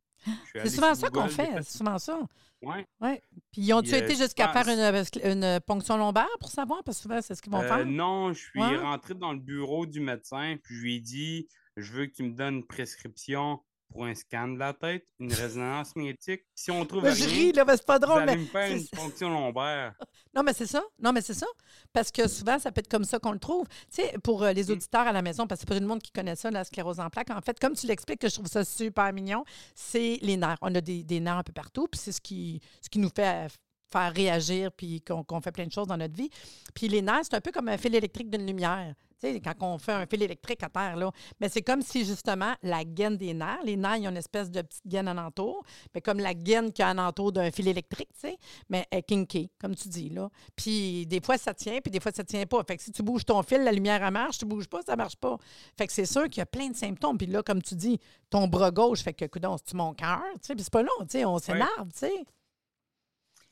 C'est 0.52 0.68
souvent 0.68 0.94
ça 0.94 1.10
qu'on 1.10 1.28
fait, 1.28 1.50
c'est 1.62 1.78
souvent 1.78 1.98
ça. 1.98 2.20
Oui. 2.62 2.76
Ouais. 3.00 3.22
Puis 3.52 3.72
ont-tu 3.74 3.94
été 3.94 4.14
euh, 4.14 4.16
jusqu'à 4.16 4.48
faire 4.48 4.68
une, 4.68 5.04
une, 5.22 5.60
ponction 5.60 5.98
lombaire 5.98 6.28
pour 6.40 6.50
savoir? 6.50 6.82
Parce 6.82 6.96
que 6.98 7.02
souvent, 7.02 7.20
c'est 7.20 7.34
ce 7.34 7.42
qu'ils 7.42 7.52
vont 7.52 7.60
euh, 7.60 7.68
faire. 7.68 7.84
Non, 7.84 8.32
je 8.32 8.40
suis 8.40 8.76
rentré 8.76 9.14
dans 9.14 9.32
le 9.32 9.38
bureau 9.38 9.84
du 9.84 10.00
médecin, 10.00 10.56
puis 10.62 10.74
je 10.76 10.80
lui 10.80 10.96
ai 10.96 11.00
dit 11.00 11.48
je 11.76 11.92
veux 11.92 12.06
qu'il 12.06 12.26
me 12.26 12.34
donne 12.34 12.56
une 12.56 12.66
prescription 12.66 13.60
pour 13.94 14.06
un 14.06 14.14
scan 14.14 14.48
de 14.48 14.58
la 14.58 14.72
tête, 14.72 15.06
une 15.20 15.32
résonance 15.32 15.94
magnétique. 15.94 16.42
Si 16.52 16.72
on 16.72 16.84
trouve 16.84 17.08
je 17.08 17.24
ris, 17.28 17.52
là, 17.52 17.64
mais 17.64 17.76
c'est 17.76 17.86
pas 17.86 18.00
drôle. 18.00 18.24
mais... 18.26 18.36
me 18.36 18.44
faire 18.44 18.76
une 18.76 18.84
fonction 18.94 19.30
lombaire. 19.30 19.94
Non, 20.34 20.42
mais 20.42 20.52
c'est 20.52 20.66
ça. 20.66 20.82
Non, 21.00 21.12
mais 21.12 21.20
c'est 21.20 21.32
ça. 21.32 21.46
Parce 21.92 22.10
que 22.10 22.26
souvent, 22.26 22.58
ça 22.58 22.72
peut 22.72 22.80
être 22.80 22.90
comme 22.90 23.04
ça 23.04 23.20
qu'on 23.20 23.30
le 23.30 23.38
trouve. 23.38 23.68
Tu 23.68 24.02
sais, 24.02 24.16
pour 24.24 24.42
euh, 24.42 24.52
les 24.52 24.64
mm. 24.64 24.70
auditeurs 24.72 25.06
à 25.06 25.12
la 25.12 25.22
maison, 25.22 25.46
parce 25.46 25.60
que 25.60 25.62
c'est 25.62 25.68
pas 25.68 25.76
tout 25.76 25.82
le 25.82 25.86
monde 25.86 26.02
qui 26.02 26.10
connaît 26.10 26.34
ça, 26.34 26.50
la 26.50 26.64
sclérose 26.64 26.98
en 26.98 27.08
plaques. 27.08 27.30
En 27.30 27.40
fait, 27.40 27.60
comme 27.60 27.74
tu 27.74 27.86
l'expliques, 27.86 28.18
que 28.18 28.28
je 28.28 28.34
trouve 28.34 28.48
ça 28.48 28.64
super 28.64 29.12
mignon, 29.12 29.44
c'est 29.76 30.18
les 30.22 30.36
nerfs. 30.36 30.58
On 30.60 30.74
a 30.74 30.80
des, 30.80 31.04
des 31.04 31.20
nerfs 31.20 31.38
un 31.38 31.42
peu 31.44 31.52
partout, 31.52 31.86
puis 31.86 32.00
c'est 32.00 32.10
ce 32.10 32.20
qui, 32.20 32.60
ce 32.82 32.90
qui 32.90 32.98
nous 32.98 33.10
fait 33.14 33.48
faire 33.92 34.12
réagir, 34.12 34.72
puis 34.72 35.02
qu'on 35.02 35.40
fait 35.40 35.52
plein 35.52 35.66
de 35.66 35.72
choses 35.72 35.86
dans 35.86 35.96
notre 35.96 36.16
vie. 36.16 36.30
Puis 36.74 36.88
les 36.88 37.00
nerfs, 37.00 37.26
c'est 37.30 37.34
un 37.34 37.40
peu 37.40 37.52
comme 37.52 37.68
un 37.68 37.78
fil 37.78 37.94
électrique 37.94 38.28
d'une 38.28 38.44
lumière. 38.44 38.92
Sais, 39.24 39.40
quand 39.40 39.54
on 39.60 39.78
fait 39.78 39.92
un 39.92 40.06
fil 40.06 40.22
électrique 40.22 40.62
à 40.62 40.68
terre, 40.68 40.96
là. 40.96 41.10
Mais 41.40 41.48
c'est 41.48 41.62
comme 41.62 41.82
si, 41.82 42.04
justement, 42.04 42.54
la 42.62 42.84
gaine 42.84 43.16
des 43.16 43.32
nerfs, 43.32 43.62
les 43.64 43.76
nerfs, 43.76 43.96
ils 43.96 44.06
ont 44.06 44.10
une 44.10 44.16
espèce 44.16 44.50
de 44.50 44.60
petite 44.62 44.86
gaine 44.86 45.08
alentour, 45.08 45.64
mais 45.94 46.00
comme 46.00 46.18
la 46.18 46.34
gaine 46.34 46.72
qui 46.72 46.82
a 46.82 46.88
alentour 46.88 47.32
d'un 47.32 47.50
fil 47.50 47.68
électrique, 47.68 48.10
tu 48.14 48.28
sais, 48.28 48.38
mais 48.68 48.86
elle 48.90 49.02
kinky, 49.02 49.50
comme 49.60 49.74
tu 49.74 49.88
dis, 49.88 50.10
là. 50.10 50.28
Puis 50.56 51.06
des 51.06 51.20
fois, 51.20 51.38
ça 51.38 51.54
tient, 51.54 51.80
puis 51.80 51.90
des 51.90 52.00
fois, 52.00 52.12
ça 52.12 52.24
tient 52.24 52.44
pas. 52.46 52.62
Fait 52.64 52.76
que 52.76 52.82
si 52.82 52.92
tu 52.92 53.02
bouges 53.02 53.24
ton 53.24 53.42
fil, 53.42 53.62
la 53.62 53.72
lumière, 53.72 54.02
elle 54.02 54.12
marche. 54.12 54.38
Tu 54.38 54.44
bouges 54.44 54.68
pas, 54.68 54.82
ça 54.82 54.96
marche 54.96 55.16
pas. 55.16 55.36
Fait 55.78 55.86
que 55.86 55.92
c'est 55.92 56.06
sûr 56.06 56.24
qu'il 56.24 56.38
y 56.38 56.42
a 56.42 56.46
plein 56.46 56.68
de 56.68 56.76
symptômes. 56.76 57.18
Puis 57.18 57.26
là, 57.26 57.42
comme 57.42 57.62
tu 57.62 57.74
dis, 57.74 57.98
ton 58.30 58.46
bras 58.48 58.70
gauche 58.70 59.02
fait 59.02 59.14
que, 59.14 59.24
coudon, 59.24 59.56
c'est 59.64 59.74
mon 59.74 59.94
cœur, 59.94 60.22
tu 60.34 60.48
sais, 60.48 60.54
puis 60.54 60.64
c'est 60.64 60.72
pas 60.72 60.82
long, 60.82 60.88
tu 61.00 61.18
sais, 61.18 61.24
on 61.24 61.38
s'énerve, 61.38 61.88
tu 61.92 61.98
sais. 62.00 62.24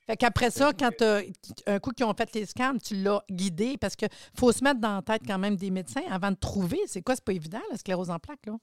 Fait 0.07 0.17
qu'après 0.17 0.51
ça, 0.51 0.73
quand 0.73 1.03
un 1.67 1.79
coup 1.79 1.93
qu'ils 1.93 2.07
ont 2.07 2.15
fait 2.15 2.35
les 2.35 2.47
scans, 2.47 2.77
tu 2.79 2.97
l'as 2.97 3.23
guidé 3.31 3.77
parce 3.79 3.95
qu'il 3.95 4.09
faut 4.37 4.51
se 4.51 4.65
mettre 4.65 4.81
dans 4.81 4.97
la 4.97 5.03
tête 5.03 5.23
quand 5.27 5.39
même 5.39 5.57
des 5.57 5.71
médecins 5.71 6.03
avant 6.11 6.31
de 6.31 6.37
trouver. 6.37 6.81
C'est 6.87 7.03
quoi, 7.03 7.15
c'est 7.15 7.25
pas 7.25 7.33
évident, 7.33 7.61
la 7.71 7.79
sclérose 7.79 8.11
en 8.11 8.19
plaques, 8.19 8.47
là? 8.47 8.57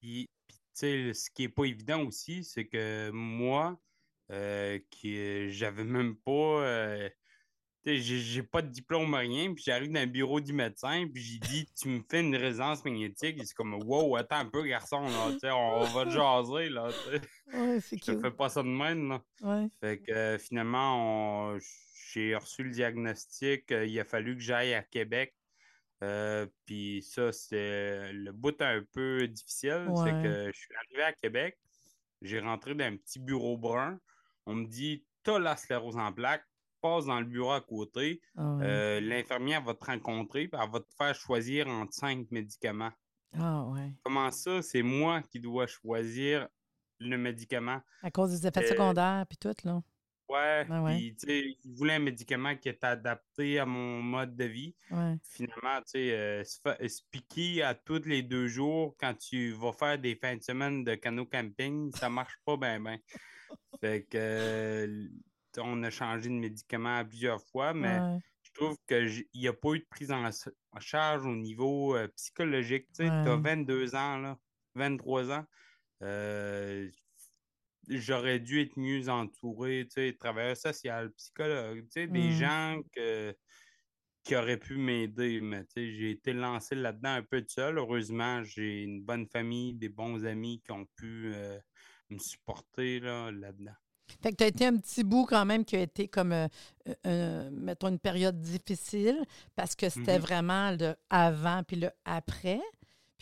Puis, 0.00 0.28
tu 0.48 0.56
sais, 0.72 1.14
ce 1.14 1.30
qui 1.30 1.44
est 1.44 1.48
pas 1.48 1.64
évident 1.64 2.02
aussi, 2.02 2.42
c'est 2.42 2.66
que 2.66 3.10
moi, 3.12 3.80
euh, 4.32 4.80
qui 4.90 5.50
j'avais 5.50 5.84
même 5.84 6.16
pas 6.16 6.32
euh, 6.32 7.08
j'ai 7.84 8.42
pas 8.42 8.62
de 8.62 8.68
diplôme, 8.68 9.14
rien, 9.14 9.52
puis 9.54 9.64
j'arrive 9.64 9.92
dans 9.92 10.00
le 10.00 10.06
bureau 10.06 10.40
du 10.40 10.52
médecin, 10.52 11.06
puis 11.12 11.22
j'ai 11.22 11.38
dit, 11.38 11.66
tu 11.74 11.88
me 11.88 12.00
fais 12.08 12.20
une 12.20 12.36
résonance 12.36 12.84
magnétique. 12.84 13.40
C'est 13.44 13.54
comme, 13.54 13.74
wow, 13.74 14.16
attends 14.16 14.36
un 14.36 14.46
peu, 14.46 14.62
garçon, 14.62 15.02
là, 15.02 15.56
on 15.56 15.84
va 15.84 16.04
te 16.04 16.10
jaser, 16.10 16.68
là. 16.68 16.88
Ouais, 17.52 17.80
fais 17.80 18.30
pas 18.30 18.48
ça 18.48 18.62
de 18.62 18.68
même, 18.68 19.08
là. 19.08 19.22
Ouais. 19.42 19.68
Fait 19.80 19.98
que 19.98 20.12
euh, 20.12 20.38
finalement, 20.38 21.56
j'ai 22.12 22.36
reçu 22.36 22.62
le 22.62 22.70
diagnostic. 22.70 23.72
Euh, 23.72 23.86
il 23.86 23.98
a 23.98 24.04
fallu 24.04 24.36
que 24.36 24.42
j'aille 24.42 24.74
à 24.74 24.82
Québec. 24.82 25.34
Euh, 26.02 26.46
puis 26.66 27.02
ça, 27.02 27.32
c'est 27.32 28.12
le 28.12 28.32
bout 28.32 28.60
un 28.60 28.82
peu 28.92 29.26
difficile. 29.28 29.88
C'est 29.96 30.22
que 30.22 30.50
je 30.52 30.58
suis 30.58 30.74
arrivé 30.74 31.02
à 31.02 31.12
Québec, 31.12 31.58
j'ai 32.22 32.40
rentré 32.40 32.74
dans 32.74 32.84
un 32.84 32.96
petit 32.96 33.18
bureau 33.18 33.56
brun. 33.56 33.98
On 34.46 34.54
me 34.54 34.66
dit, 34.66 35.04
t'as 35.22 35.38
la 35.38 35.56
sclérose 35.56 35.96
en 35.96 36.12
plaques 36.12 36.46
passe 36.82 37.06
dans 37.06 37.20
le 37.20 37.26
bureau 37.26 37.52
à 37.52 37.60
côté, 37.60 38.20
ah 38.36 38.58
euh, 38.60 39.00
l'infirmière 39.00 39.62
va 39.62 39.74
te 39.74 39.84
rencontrer, 39.84 40.48
puis 40.48 40.60
elle 40.62 40.70
va 40.70 40.80
te 40.80 40.94
faire 40.98 41.14
choisir 41.14 41.68
entre 41.68 41.94
cinq 41.94 42.30
médicaments. 42.30 42.92
Ah 43.38 43.64
ouais. 43.68 43.94
Comment 44.04 44.30
ça, 44.30 44.60
c'est 44.60 44.82
moi 44.82 45.22
qui 45.22 45.40
dois 45.40 45.66
choisir 45.66 46.48
le 46.98 47.16
médicament? 47.16 47.80
À 48.02 48.10
cause 48.10 48.32
des 48.32 48.46
effets 48.46 48.64
euh, 48.64 48.68
secondaires, 48.68 49.24
puis 49.28 49.38
tout, 49.38 49.54
là. 49.64 49.80
Ouais, 50.28 50.66
ah 50.70 50.84
puis 50.86 51.14
tu 51.14 51.26
sais, 51.26 51.56
il 51.62 51.74
voulait 51.74 51.94
un 51.94 51.98
médicament 51.98 52.56
qui 52.56 52.70
était 52.70 52.86
adapté 52.86 53.58
à 53.58 53.66
mon 53.66 54.00
mode 54.02 54.34
de 54.34 54.44
vie. 54.44 54.74
Finalement, 55.24 55.78
tu 55.80 55.90
sais, 55.90 56.12
euh, 56.12 56.42
se 56.44 57.02
piquer 57.10 57.62
à 57.62 57.74
tous 57.74 58.06
les 58.06 58.22
deux 58.22 58.46
jours 58.46 58.96
quand 58.98 59.14
tu 59.14 59.52
vas 59.52 59.72
faire 59.72 59.98
des 59.98 60.14
fins 60.14 60.36
de 60.36 60.42
semaine 60.42 60.84
de 60.84 60.94
canot 60.94 61.26
camping, 61.26 61.92
ça 61.92 62.08
marche 62.08 62.38
pas 62.46 62.56
bien, 62.56 62.80
bien. 62.80 62.98
Fait 63.80 64.06
que 64.08 65.10
on 65.58 65.82
a 65.82 65.90
changé 65.90 66.28
de 66.28 66.34
médicament 66.34 67.04
plusieurs 67.04 67.42
fois, 67.42 67.74
mais 67.74 67.98
je 68.42 68.52
je 68.52 68.60
trouve 68.60 68.76
qu'il 68.86 69.24
n'y 69.34 69.48
a 69.48 69.52
pas 69.52 69.70
eu 69.70 69.78
de 69.78 69.86
prise 69.88 70.12
en, 70.12 70.30
charge 70.78 71.24
au 71.24 71.34
niveau 71.34 71.96
euh, 71.96 72.08
psychologique. 72.16 72.86
Tu 72.94 73.02
as 73.02 73.36
22 73.36 73.94
ans, 73.94 74.18
là, 74.18 74.38
23 74.74 75.30
ans. 75.30 75.46
Euh, 76.02 76.90
j'aurais 77.88 78.40
dû 78.40 78.60
être 78.60 78.76
mieux 78.76 79.08
entouré, 79.08 79.88
travailleur 80.18 80.56
social, 80.56 81.12
psychologue, 81.12 81.86
des 81.94 82.06
mm. 82.06 82.30
gens 82.32 82.80
qui 84.22 84.36
auraient 84.36 84.58
pu 84.58 84.76
m'aider, 84.76 85.40
mais 85.40 85.64
j'ai 85.74 86.10
été 86.10 86.32
lancé 86.32 86.74
là-dedans 86.74 87.14
un 87.14 87.22
peu 87.22 87.42
seul. 87.46 87.78
Heureusement, 87.78 88.42
j'ai 88.44 88.82
une 88.82 89.02
bonne 89.02 89.26
famille, 89.26 89.74
des 89.74 89.88
bons 89.88 90.24
amis 90.24 90.60
qui 90.64 90.72
ont 90.72 90.86
pu 90.96 91.32
euh, 91.34 91.58
me 92.10 92.18
supporter 92.18 93.00
là-dedans. 93.00 93.74
Fait 94.20 94.30
que 94.32 94.36
tu 94.36 94.44
as 94.44 94.48
été 94.48 94.66
un 94.66 94.76
petit 94.76 95.04
bout 95.04 95.26
quand 95.26 95.44
même 95.44 95.64
qui 95.64 95.76
a 95.76 95.80
été 95.80 96.08
comme, 96.08 96.32
euh, 96.32 96.48
euh, 97.06 97.50
mettons, 97.52 97.88
une 97.88 97.98
période 97.98 98.40
difficile 98.40 99.24
parce 99.56 99.74
que 99.74 99.88
c'était 99.88 100.18
mm-hmm. 100.18 100.20
vraiment 100.20 100.70
le 100.72 100.94
avant 101.10 101.62
puis 101.62 101.76
le 101.76 101.90
après. 102.04 102.60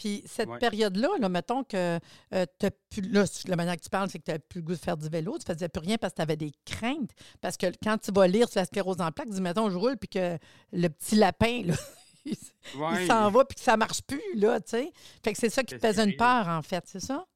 Puis 0.00 0.22
cette 0.24 0.48
période-là, 0.58 1.08
là, 1.20 1.28
mettons 1.28 1.62
que 1.62 1.98
euh, 2.32 2.46
tu 2.58 2.68
plus. 2.88 3.12
Là, 3.12 3.24
la 3.46 3.56
manière 3.56 3.76
que 3.76 3.82
tu 3.82 3.90
parles, 3.90 4.08
c'est 4.08 4.18
que 4.18 4.24
tu 4.24 4.30
n'as 4.30 4.38
plus 4.38 4.60
le 4.60 4.66
goût 4.66 4.72
de 4.72 4.78
faire 4.78 4.96
du 4.96 5.10
vélo, 5.10 5.36
tu 5.36 5.44
faisais 5.44 5.68
plus 5.68 5.80
rien 5.80 5.98
parce 5.98 6.14
que 6.14 6.16
tu 6.16 6.22
avais 6.22 6.38
des 6.38 6.52
craintes. 6.64 7.10
Parce 7.42 7.58
que 7.58 7.66
quand 7.82 7.98
tu 7.98 8.10
vas 8.10 8.26
lire 8.26 8.48
sur 8.48 8.60
la 8.60 8.64
sclérose 8.64 8.98
en 9.02 9.12
plaques, 9.12 9.28
dis, 9.28 9.42
mettons, 9.42 9.68
je 9.68 9.76
roule, 9.76 9.98
puis 9.98 10.08
que 10.08 10.38
le 10.72 10.88
petit 10.88 11.16
lapin, 11.16 11.64
là, 11.66 11.74
il, 12.24 12.34
s'en 13.06 13.30
va, 13.30 13.44
puis 13.44 13.56
que 13.56 13.60
ça 13.60 13.72
ne 13.72 13.76
marche 13.76 14.00
plus, 14.00 14.22
là, 14.36 14.58
tu 14.60 14.70
sais. 14.70 14.92
Fait 15.22 15.34
que 15.34 15.38
c'est 15.38 15.50
ça 15.50 15.62
qui 15.62 15.74
te 15.76 15.86
faisait 15.86 16.04
une 16.04 16.16
peur, 16.16 16.48
en 16.48 16.62
fait, 16.62 16.84
c'est 16.86 17.00
ça? 17.00 17.26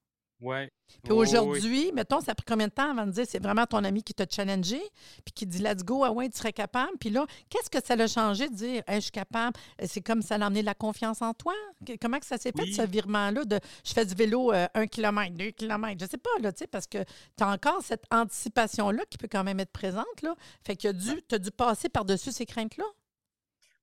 Oui. 0.41 0.69
Puis 1.03 1.13
aujourd'hui, 1.13 1.91
mettons, 1.93 2.21
ça 2.21 2.33
a 2.33 2.35
pris 2.35 2.45
combien 2.47 2.69
de 2.69 2.73
temps 2.73 2.91
avant 2.91 3.07
de 3.07 3.13
dire 3.13 3.25
c'est 3.29 3.43
vraiment 3.43 3.67
ton 3.67 3.83
ami 3.85 4.03
qui 4.03 4.15
t'a 4.15 4.27
challengé, 4.29 4.81
puis 5.25 5.33
qui 5.35 5.47
dit 5.47 5.59
let's 5.59 5.83
go, 5.83 6.05
ah 6.05 6.13
ouais, 6.13 6.29
tu 6.29 6.39
serais 6.39 6.53
capable? 6.53 6.93
Puis 6.99 7.11
là, 7.11 7.27
qu'est-ce 7.49 7.71
que 7.71 7.85
ça 7.85 7.97
l'a 7.97 8.07
changé 8.07 8.49
de 8.49 8.55
dire 8.55 8.83
je 8.89 9.01
suis 9.01 9.11
capable? 9.11 9.57
Euh, 9.81 9.87
c'est 9.89 10.03
comme 10.03 10.23
ça 10.23 10.37
l'a 10.37 10.47
amené 10.47 10.61
de 10.61 10.67
la 10.67 10.75
confiance 10.75 11.23
en 11.23 11.33
toi? 11.35 11.55
Comment 12.01 12.19
que 12.19 12.27
ça 12.27 12.37
s'est 12.37 12.53
fait, 12.53 12.71
ce 12.73 12.83
virement-là 12.83 13.45
de 13.45 13.59
je 13.85 13.93
fais 13.93 14.05
du 14.05 14.15
vélo 14.15 14.53
euh, 14.53 14.67
un 14.75 14.87
kilomètre, 14.87 15.35
deux 15.35 15.51
kilomètres? 15.51 16.05
Je 16.05 16.11
sais 16.11 16.19
pas, 16.19 16.31
là, 16.41 16.53
tu 16.53 16.59
sais, 16.61 16.67
parce 16.67 16.87
que 16.87 17.03
tu 17.37 17.45
as 17.45 17.49
encore 17.49 17.83
cette 17.83 18.05
anticipation-là 18.11 19.03
qui 19.11 19.19
peut 19.19 19.29
quand 19.31 19.45
même 19.45 19.61
être 19.61 19.73
présente, 19.73 20.23
là. 20.23 20.35
Fait 20.65 20.77
que 20.77 20.93
tu 20.93 21.35
as 21.35 21.39
dû 21.39 21.51
passer 21.51 21.89
par-dessus 21.89 22.33
ces 22.33 22.47
craintes-là? 22.47 22.85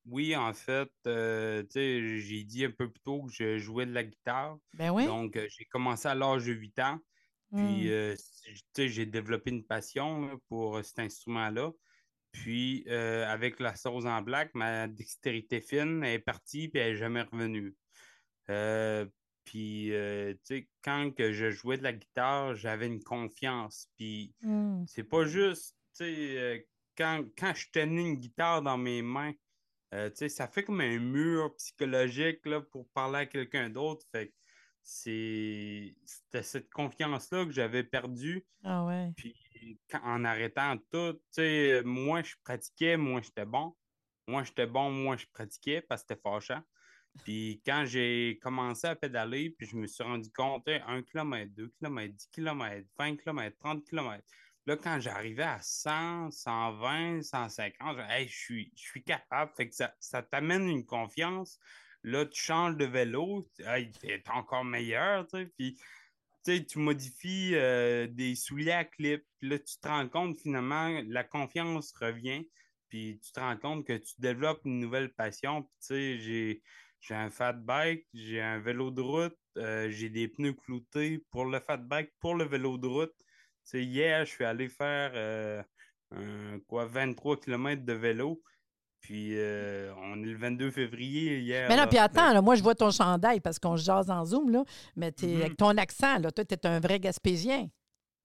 Oui, 0.06 0.34
en 0.34 0.52
fait, 0.52 0.90
euh, 1.06 1.62
j'ai 1.72 2.44
dit 2.44 2.64
un 2.64 2.70
peu 2.70 2.90
plus 2.90 3.02
tôt 3.02 3.22
que 3.22 3.32
je 3.32 3.58
jouais 3.58 3.86
de 3.86 3.92
la 3.92 4.02
guitare. 4.02 4.58
Ben 4.74 4.90
oui. 4.90 5.06
Donc, 5.06 5.36
euh, 5.36 5.46
j'ai 5.48 5.64
commencé 5.66 6.08
à 6.08 6.14
l'âge 6.14 6.46
de 6.46 6.52
8 6.52 6.78
ans. 6.80 6.98
Puis, 7.54 7.86
mmh. 7.86 7.90
euh, 7.90 8.16
j'ai 8.76 9.06
développé 9.06 9.50
une 9.50 9.64
passion 9.64 10.40
pour 10.48 10.82
cet 10.84 10.98
instrument-là. 10.98 11.70
Puis, 12.32 12.88
avec 12.88 13.60
la 13.60 13.76
sauce 13.76 14.06
en 14.06 14.22
black, 14.22 14.54
ma 14.54 14.88
dextérité 14.88 15.60
fine 15.60 16.02
est 16.02 16.18
partie 16.18 16.68
puis 16.68 16.80
elle 16.80 16.92
n'est 16.92 16.98
jamais 16.98 17.22
revenue. 17.22 17.76
puis, 19.44 19.92
quand 20.82 21.14
que 21.14 21.32
je 21.32 21.50
jouais 21.50 21.76
de 21.76 21.82
la 21.82 21.92
guitare, 21.92 22.54
j'avais 22.54 22.86
une 22.86 23.02
confiance. 23.02 23.88
Puis, 23.98 24.34
mmh. 24.40 24.84
c'est 24.86 25.04
pas 25.04 25.26
juste, 25.26 25.76
quand, 26.96 27.22
quand 27.36 27.54
je 27.54 27.66
tenais 27.70 28.00
une 28.00 28.16
guitare 28.16 28.62
dans 28.62 28.78
mes 28.78 29.02
mains, 29.02 29.34
euh, 29.92 30.10
ça 30.28 30.48
fait 30.48 30.62
comme 30.64 30.80
un 30.80 30.98
mur 30.98 31.54
psychologique 31.56 32.44
là, 32.46 32.60
pour 32.60 32.88
parler 32.90 33.20
à 33.20 33.26
quelqu'un 33.26 33.68
d'autre. 33.68 34.06
Fait 34.10 34.32
c'était 34.84 36.42
cette 36.42 36.70
confiance-là 36.70 37.44
que 37.44 37.52
j'avais 37.52 37.84
perdue. 37.84 38.44
Ah 38.64 38.84
ouais. 38.84 39.12
Puis 39.16 39.36
en 40.02 40.24
arrêtant 40.24 40.76
tout, 40.90 41.20
moi 41.84 42.22
je 42.22 42.34
pratiquais, 42.42 42.96
moi 42.96 43.20
j'étais 43.22 43.46
bon. 43.46 43.76
Moi 44.26 44.42
j'étais 44.44 44.66
bon, 44.66 44.90
moi 44.90 45.16
je 45.16 45.26
pratiquais 45.32 45.82
parce 45.82 46.02
que 46.02 46.08
c'était 46.08 46.20
fâchant. 46.20 46.62
Puis 47.24 47.60
quand 47.64 47.84
j'ai 47.86 48.38
commencé 48.42 48.86
à 48.86 48.96
pédaler, 48.96 49.50
puis 49.50 49.66
je 49.66 49.76
me 49.76 49.86
suis 49.86 50.02
rendu 50.02 50.30
compte, 50.30 50.66
1 50.66 51.02
km, 51.02 51.52
2 51.54 51.68
km, 51.78 52.14
10 52.14 52.26
km, 52.28 52.88
20 52.98 53.16
km, 53.16 53.56
30 53.58 53.84
km, 53.84 54.24
Là, 54.66 54.76
quand 54.76 55.00
j'arrivais 55.00 55.42
à 55.42 55.58
100, 55.60 56.30
120, 56.30 57.22
150, 57.22 57.96
je, 57.98 58.28
suis, 58.28 58.72
je 58.76 58.82
suis 58.82 59.02
capable. 59.02 59.50
Fait 59.56 59.68
que 59.68 59.74
ça, 59.74 59.92
ça 59.98 60.22
t'amène 60.22 60.68
une 60.68 60.86
confiance. 60.86 61.58
Là, 62.04 62.26
tu 62.26 62.40
changes 62.40 62.76
de 62.76 62.84
vélo, 62.84 63.48
tu 63.56 63.64
es 63.64 64.22
encore 64.30 64.64
meilleur, 64.64 65.26
tu. 65.26 65.52
Puis, 65.58 65.78
tu 66.44 66.78
modifies 66.78 67.54
euh, 67.54 68.06
des 68.08 68.34
souliers 68.34 68.72
à 68.72 68.84
clip. 68.84 69.24
Puis 69.38 69.48
là, 69.48 69.58
tu 69.58 69.78
te 69.78 69.88
rends 69.88 70.08
compte, 70.08 70.38
finalement, 70.38 71.00
la 71.08 71.24
confiance 71.24 71.92
revient. 71.92 72.48
Puis 72.88 73.20
tu 73.24 73.32
te 73.32 73.40
rends 73.40 73.56
compte 73.56 73.86
que 73.86 73.96
tu 73.96 74.14
développes 74.18 74.60
une 74.64 74.78
nouvelle 74.78 75.12
passion. 75.12 75.68
J'ai, 75.88 76.62
j'ai 77.00 77.14
un 77.14 77.30
fat 77.30 77.54
bike, 77.54 78.06
j'ai 78.12 78.40
un 78.40 78.60
vélo 78.60 78.90
de 78.90 79.00
route, 79.00 79.38
euh, 79.56 79.88
j'ai 79.90 80.08
des 80.08 80.28
pneus 80.28 80.52
cloutés 80.52 81.24
pour 81.30 81.46
le 81.46 81.58
fat 81.58 81.78
bike, 81.78 82.10
pour 82.20 82.34
le 82.34 82.44
vélo 82.44 82.78
de 82.78 82.86
route 82.86 83.14
hier, 83.74 84.24
je 84.24 84.30
suis 84.30 84.44
allé 84.44 84.68
faire 84.68 85.12
euh, 85.14 85.62
quoi, 86.68 86.86
23 86.86 87.40
km 87.40 87.84
de 87.84 87.92
vélo. 87.92 88.42
Puis 89.00 89.36
euh, 89.36 89.92
on 89.96 90.22
est 90.22 90.28
le 90.28 90.36
22 90.36 90.70
février 90.70 91.40
hier. 91.40 91.68
Mais 91.68 91.76
non, 91.76 91.88
puis 91.88 91.98
attends, 91.98 92.40
moi 92.40 92.54
je 92.54 92.62
vois 92.62 92.76
ton 92.76 92.92
chandail 92.92 93.40
parce 93.40 93.58
qu'on 93.58 93.76
jase 93.76 94.10
en 94.10 94.24
Zoom, 94.24 94.50
là, 94.50 94.64
mais 94.94 95.08
es, 95.08 95.10
mm-hmm. 95.10 95.36
avec 95.36 95.56
ton 95.56 95.76
accent, 95.76 96.18
là, 96.18 96.30
toi, 96.30 96.44
tu 96.44 96.54
es 96.54 96.66
un 96.66 96.78
vrai 96.78 97.00
Gaspésien. 97.00 97.68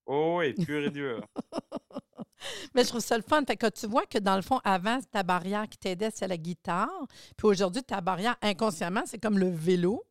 Oh 0.05 0.37
oui, 0.39 0.53
pur 0.53 0.83
et 0.85 0.91
dur. 0.91 1.25
mais 2.75 2.83
je 2.83 2.89
trouve 2.89 3.01
ça 3.01 3.17
le 3.17 3.23
fun. 3.23 3.43
Fait 3.45 3.57
que 3.57 3.67
tu 3.67 3.87
vois 3.87 4.05
que 4.05 4.19
dans 4.19 4.35
le 4.35 4.43
fond, 4.43 4.59
avant, 4.63 4.99
ta 5.11 5.23
barrière 5.23 5.67
qui 5.67 5.77
t'aidait, 5.77 6.11
c'est 6.13 6.27
la 6.27 6.37
guitare. 6.37 7.07
Puis 7.35 7.47
aujourd'hui, 7.47 7.83
ta 7.83 7.99
barrière, 7.99 8.37
inconsciemment, 8.41 9.03
c'est 9.05 9.17
comme 9.17 9.39
le 9.39 9.49
vélo. 9.49 10.03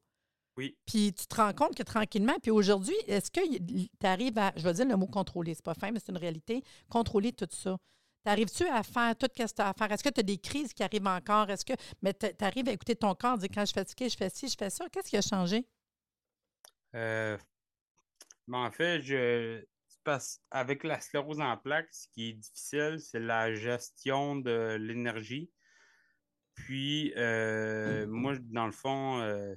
Oui. 0.57 0.77
Puis 0.87 1.13
tu 1.13 1.27
te 1.27 1.35
rends 1.37 1.53
compte 1.53 1.75
que 1.75 1.83
tranquillement, 1.83 2.39
puis 2.41 2.51
aujourd'hui, 2.51 2.97
est-ce 3.07 3.31
que 3.31 3.41
tu 3.41 3.89
arrives 4.07 4.39
à, 4.39 4.53
je 4.57 4.63
vais 4.63 4.73
dire 4.73 4.87
le 4.87 4.97
mot 4.97 5.07
contrôler, 5.07 5.55
c'est 5.55 5.65
pas 5.65 5.75
fin, 5.75 5.91
mais 5.91 6.01
c'est 6.01 6.13
une 6.13 6.19
réalité, 6.19 6.63
contrôler 6.89 7.33
tout 7.33 7.49
ça. 7.51 7.77
T'arrives-tu 8.25 8.67
à 8.67 8.83
faire 8.83 9.15
tout 9.17 9.29
ce 9.37 9.43
que 9.43 9.55
tu 9.55 9.63
as 9.63 9.69
à 9.69 9.73
faire? 9.73 9.93
Est-ce 9.93 10.03
que 10.03 10.09
tu 10.09 10.21
as 10.21 10.25
des 10.25 10.39
crises 10.39 10.73
qui 10.73 10.83
arrivent 10.83 11.07
encore? 11.07 11.49
Est-ce 11.49 11.65
que. 11.65 11.75
Mais 12.03 12.13
tu 12.13 12.27
arrives 12.41 12.69
à 12.69 12.73
écouter 12.73 12.97
ton 12.97 13.15
corps, 13.15 13.39
dire 13.39 13.49
quand 13.55 13.61
je 13.61 13.67
suis 13.67 13.75
fatigué, 13.75 14.09
je 14.09 14.17
fais 14.17 14.31
ci, 14.31 14.49
je 14.49 14.57
fais 14.59 14.71
ça. 14.71 14.89
Qu'est-ce 14.89 15.11
qui 15.11 15.17
a 15.17 15.23
changé? 15.23 15.65
Euh, 16.95 17.37
ben, 18.49 18.59
en 18.59 18.71
fait, 18.73 19.03
je 19.03 19.63
avec 20.51 20.85
la 20.85 21.01
sclérose 21.01 21.41
en 21.41 21.57
plaques, 21.57 21.93
ce 21.93 22.09
qui 22.09 22.31
est 22.31 22.33
difficile, 22.35 22.99
c'est 23.01 23.21
la 23.21 23.55
gestion 23.55 24.37
de 24.37 24.77
l'énergie. 24.79 25.51
Puis, 26.55 27.13
euh, 27.17 28.07
moi, 28.07 28.37
dans 28.39 28.67
le 28.67 28.73
fond, 28.73 29.21
euh, 29.21 29.55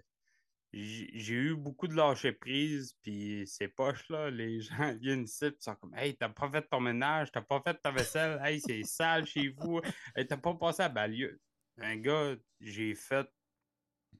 j'ai 0.71 1.33
eu 1.33 1.55
beaucoup 1.55 1.87
de 1.87 1.95
lâcher 1.95 2.31
prise, 2.31 2.93
puis 3.01 3.43
c'est 3.47 3.67
poche, 3.69 4.07
là. 4.09 4.29
Les 4.29 4.61
gens 4.61 4.95
viennent 4.95 5.23
ici, 5.23 5.45
ils 5.47 5.55
sont 5.59 5.75
comme 5.75 5.95
Hey, 5.95 6.15
t'as 6.15 6.29
pas 6.29 6.49
fait 6.51 6.61
ton 6.69 6.79
ménage, 6.79 7.31
t'as 7.31 7.41
pas 7.41 7.61
fait 7.61 7.75
ta 7.81 7.91
vaisselle, 7.91 8.39
hey, 8.43 8.59
c'est 8.61 8.83
sale 8.83 9.25
chez 9.25 9.49
vous, 9.49 9.81
hey, 10.15 10.27
t'as 10.27 10.37
pas 10.37 10.53
passé 10.55 10.83
à 10.83 10.89
Balieu. 10.89 11.39
Un 11.79 11.97
gars, 11.97 12.35
j'ai 12.59 12.93
fait 12.95 13.27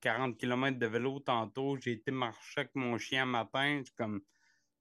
40 0.02 0.38
km 0.38 0.80
de 0.80 0.88
vélo 0.88 1.20
tantôt, 1.20 1.78
j'ai 1.78 1.94
été 1.94 2.12
marcher 2.12 2.62
avec 2.62 2.76
mon 2.76 2.98
chien 2.98 3.26
matin, 3.26 3.84
comme 3.98 4.22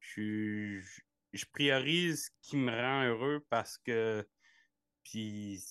je, 0.00 0.80
je 1.32 1.44
priorise 1.52 2.26
ce 2.40 2.50
qui 2.50 2.56
me 2.56 2.70
rend 2.70 3.04
heureux 3.04 3.44
parce 3.50 3.78
que 3.78 4.26
puis 5.02 5.62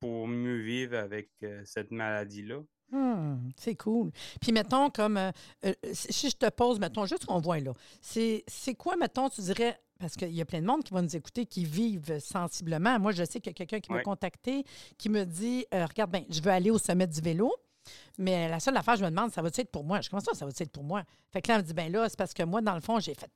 pour 0.00 0.28
mieux 0.28 0.60
vivre 0.60 0.96
avec 0.96 1.30
euh, 1.42 1.62
cette 1.64 1.90
maladie-là. 1.90 2.62
Hmm, 2.92 3.50
c'est 3.56 3.74
cool. 3.74 4.12
Puis, 4.40 4.52
mettons, 4.52 4.90
comme 4.90 5.16
euh, 5.16 5.32
euh, 5.64 5.72
si 5.92 6.30
je 6.30 6.36
te 6.36 6.48
pose, 6.50 6.78
mettons, 6.78 7.04
juste 7.04 7.26
qu'on 7.26 7.40
voit 7.40 7.58
là, 7.58 7.72
c'est 8.00 8.44
quoi, 8.78 8.96
mettons, 8.96 9.28
tu 9.28 9.40
dirais, 9.40 9.78
parce 9.98 10.14
qu'il 10.14 10.32
y 10.32 10.40
a 10.40 10.44
plein 10.44 10.60
de 10.60 10.66
monde 10.66 10.84
qui 10.84 10.92
va 10.92 11.02
nous 11.02 11.16
écouter, 11.16 11.46
qui 11.46 11.64
vivent 11.64 12.18
sensiblement. 12.20 12.98
Moi, 13.00 13.12
je 13.12 13.24
sais 13.24 13.40
qu'il 13.40 13.50
y 13.50 13.50
a 13.50 13.54
quelqu'un 13.54 13.80
qui 13.80 13.92
m'a 13.92 14.02
contacté, 14.02 14.64
qui 14.98 15.08
me 15.08 15.24
dit 15.24 15.66
euh, 15.74 15.86
Regarde, 15.86 16.10
ben, 16.10 16.24
je 16.28 16.40
veux 16.40 16.50
aller 16.50 16.70
au 16.70 16.78
sommet 16.78 17.06
du 17.06 17.20
vélo. 17.20 17.52
Mais 18.18 18.48
la 18.48 18.60
seule 18.60 18.76
affaire, 18.76 18.96
je 18.96 19.04
me 19.04 19.10
demande, 19.10 19.30
ça 19.32 19.42
va 19.42 19.48
être 19.48 19.70
pour 19.70 19.84
moi? 19.84 20.00
Je 20.00 20.10
commence 20.10 20.24
ça, 20.24 20.34
ça 20.34 20.44
va 20.44 20.50
être 20.50 20.72
pour 20.72 20.82
moi? 20.82 21.04
Fait 21.32 21.40
que 21.40 21.48
là, 21.48 21.54
elle 21.54 21.62
me 21.62 21.66
dit, 21.66 21.74
ben 21.74 21.90
là, 21.90 22.08
c'est 22.08 22.18
parce 22.18 22.34
que 22.34 22.42
moi, 22.42 22.60
dans 22.60 22.74
le 22.74 22.80
fond, 22.80 22.98
j'ai 22.98 23.14
fait 23.14 23.30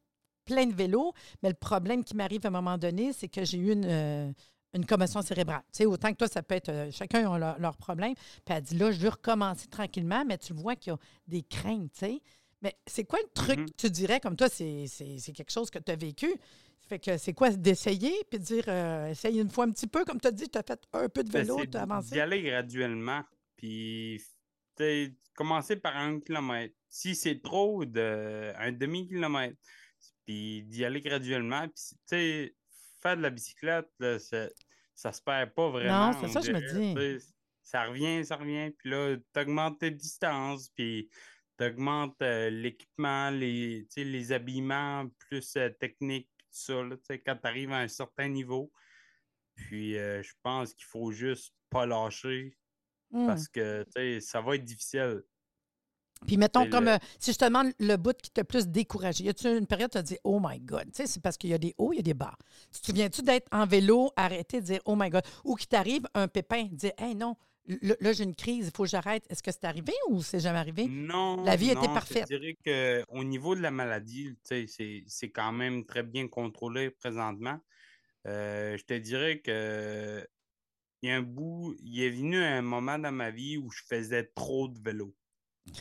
plein 0.45 0.67
de 0.67 0.75
vélos, 0.75 1.13
mais 1.43 1.51
le 1.51 1.55
problème 1.55 2.03
qui 2.03 2.17
m'arrive 2.17 2.41
à 2.45 2.49
un 2.49 2.53
moment 2.53 2.77
donné, 2.77 3.13
c'est 3.13 3.29
que 3.29 3.45
j'ai 3.45 3.59
eu 3.59 3.73
une, 3.73 4.35
une 4.75 4.87
commotion 4.87 5.23
cérébrale. 5.23 5.63
Tu 5.73 5.79
sais, 5.79 5.87
autant 5.87 6.13
que 6.13 6.17
toi, 6.17 6.29
ça 6.29 6.43
peut 6.43 6.55
être. 6.55 6.69
Euh, 6.69 6.91
chacun 6.91 7.31
a 7.31 7.59
leur, 7.59 7.77
problème. 7.77 8.15
Puis 8.15 8.55
elle 8.55 8.63
dit 8.63 8.77
là, 8.77 8.91
je 8.91 8.99
veux 9.01 9.09
recommencer 9.09 9.69
tranquillement, 9.69 10.25
mais 10.25 10.39
tu 10.39 10.53
vois 10.53 10.77
qu'il 10.77 10.93
y 10.93 10.95
a 10.95 10.99
des 11.27 11.43
craintes, 11.43 11.93
tu 11.93 11.99
sais. 12.01 12.21
Mais 12.63 12.77
c'est 12.87 13.05
quoi 13.05 13.19
le 13.23 13.31
truc, 13.33 13.59
mm-hmm. 13.59 13.77
tu 13.77 13.91
dirais, 13.91 14.21
comme 14.21 14.37
toi, 14.37 14.49
c'est 14.51 14.85
quelque 15.35 15.51
chose 15.51 15.71
que 15.71 15.79
tu 15.79 15.91
as 15.91 15.97
vécu? 15.97 16.29
Fait 16.89 16.99
que 16.99 17.17
c'est 17.17 17.33
quoi 17.33 17.51
d'essayer 17.51 18.13
puis 18.29 18.39
de 18.39 18.45
dire 18.45 18.65
euh, 18.69 19.11
essaye 19.11 19.41
une 19.41 19.49
fois 19.49 19.65
un 19.65 19.71
petit 19.71 19.87
peu, 19.87 20.05
comme 20.05 20.21
tu 20.21 20.29
as 20.29 20.33
dit, 20.33 20.49
tu 20.49 20.59
as 20.59 20.63
fait 20.63 20.81
un 20.93 21.09
peu 21.09 21.23
de 21.23 21.31
ben, 21.31 21.43
vélo, 21.43 21.65
tu 21.65 21.79
as 21.79 21.83
avancé? 21.83 22.11
D'y 22.11 22.21
aller 22.21 22.43
graduellement, 22.43 23.23
puis 23.57 24.21
commencer 25.35 25.77
par 25.77 25.97
un 25.97 26.21
kilomètre. 26.21 26.75
Si 26.89 27.15
c'est 27.15 27.41
trop, 27.41 27.85
de, 27.85 28.53
un 28.57 28.73
demi-kilomètre. 28.73 29.57
Puis 30.27 30.63
d'y 30.65 30.85
aller 30.85 31.01
graduellement. 31.01 31.67
Puis, 31.69 31.85
tu 31.91 31.97
sais, 32.07 32.55
faire 33.03 33.17
de 33.17 33.23
la 33.23 33.31
bicyclette, 33.31 33.89
ça 34.95 35.13
se 35.13 35.23
perd 35.23 35.51
pas 35.55 35.71
vraiment. 35.71 36.13
Non, 36.13 36.19
c'est 36.21 36.29
ça, 36.29 36.41
je 36.41 36.53
me 36.53 37.19
dis. 37.19 37.25
Ça 37.63 37.85
revient, 37.85 38.25
ça 38.25 38.37
revient. 38.37 38.73
Puis 38.79 38.91
là, 38.91 39.17
tu 39.17 39.41
augmentes 39.41 39.79
tes 39.79 39.91
distances, 39.91 40.71
puis 40.71 41.09
tu 41.59 41.65
augmentes 41.65 42.21
euh, 42.23 42.51
l'équipement, 42.51 43.31
les, 43.31 43.87
les 43.97 44.33
habillements 44.33 45.09
plus 45.19 45.57
euh, 45.57 45.69
techniques, 45.69 46.29
tout 46.39 46.47
ça, 46.51 46.83
là, 46.83 46.97
quand 47.25 47.37
tu 47.37 47.47
arrives 47.47 47.73
à 47.73 47.79
un 47.79 47.89
certain 47.89 48.29
niveau. 48.29 48.73
Puis 49.55 49.97
euh, 49.97 50.23
je 50.23 50.33
pense 50.43 50.75
qu'il 50.75 50.87
faut 50.87 51.13
juste 51.13 51.55
pas 51.69 51.87
lâcher 51.87 52.57
Mmh. 53.13 53.27
parce 53.27 53.49
que 53.49 53.85
ça 54.21 54.41
va 54.41 54.55
être 54.55 54.65
difficile. 54.65 55.23
Puis 56.27 56.37
mettons, 56.37 56.67
comme 56.67 56.85
le- 56.85 56.93
euh, 56.93 56.99
si 57.19 57.33
je 57.33 57.39
te 57.39 57.45
demande 57.45 57.73
le 57.79 57.97
bout 57.97 58.17
qui 58.17 58.31
t'a 58.31 58.45
plus 58.45 58.67
découragé, 58.69 59.25
y 59.25 59.29
a-tu 59.29 59.49
une 59.57 59.67
période 59.67 59.89
où 59.91 59.93
tu 59.93 59.99
as 59.99 60.03
dit 60.03 60.19
Oh 60.25 60.39
my 60.43 60.61
God? 60.61 60.85
Tu 60.87 60.91
sais, 60.95 61.07
c'est 61.07 61.21
parce 61.23 61.37
qu'il 61.37 61.51
y 61.51 61.55
a 61.55 61.59
des 61.59 61.75
hauts, 61.79 61.93
il 61.93 61.97
y 61.97 62.01
a 62.01 62.03
des 62.03 62.15
bas. 62.15 62.35
Tu 62.73 62.81
te 62.81 62.87
souviens-tu 62.87 63.23
d'être 63.23 63.49
en 63.53 63.67
vélo, 63.67 64.11
arrêter 64.17 64.61
de 64.61 64.67
dire 64.67 64.81
Oh 64.85 64.97
my 64.97 65.09
God? 65.11 65.23
Ou 65.45 65.55
qu'il 65.57 65.69
t'arrive 65.69 66.03
un 66.15 66.29
pépin, 66.29 66.69
dire 66.71 66.93
Hey 66.99 67.15
non, 67.15 67.37
là, 67.67 67.95
là, 68.01 68.13
j'ai 68.13 68.25
une 68.25 68.35
crise, 68.35 68.67
il 68.67 68.77
faut 68.77 68.83
que 68.85 68.89
j'arrête. 68.91 69.25
Est-ce 69.31 69.43
que 69.43 69.51
c'est 69.51 69.65
arrivé 69.65 69.93
ou 70.09 70.23
c'est 70.23 70.41
jamais 70.41 70.59
arrivé? 70.59 70.87
Non. 70.89 71.43
La 71.45 71.57
vie 71.57 71.71
était 71.71 71.89
parfaite. 71.89 72.27
Je 72.31 72.37
te 72.37 72.41
dirais 72.41 73.05
qu'au 73.07 73.25
niveau 73.25 73.55
de 73.55 73.61
la 73.61 73.71
maladie, 73.71 74.31
tu 74.35 74.37
sais, 74.45 74.67
c'est 74.69 75.05
c'est 75.07 75.31
quand 75.31 75.53
même 75.53 75.85
très 75.87 76.03
bien 76.03 76.29
contrôlé 76.29 76.91
présentement. 76.91 77.59
Euh, 78.27 78.77
je 78.77 78.85
te 78.85 78.95
dirais 78.95 79.41
que 79.41 80.27
il 81.03 81.09
y 81.09 81.13
a 81.13 81.17
un 81.17 81.23
bout, 81.23 81.75
il 81.83 82.03
est 82.03 82.11
venu 82.11 82.37
un 82.37 82.61
moment 82.61 82.99
dans 82.99 83.13
ma 83.13 83.31
vie 83.31 83.57
où 83.57 83.71
je 83.71 83.83
faisais 83.89 84.25
trop 84.35 84.69
de 84.69 84.79
vélo. 84.79 85.15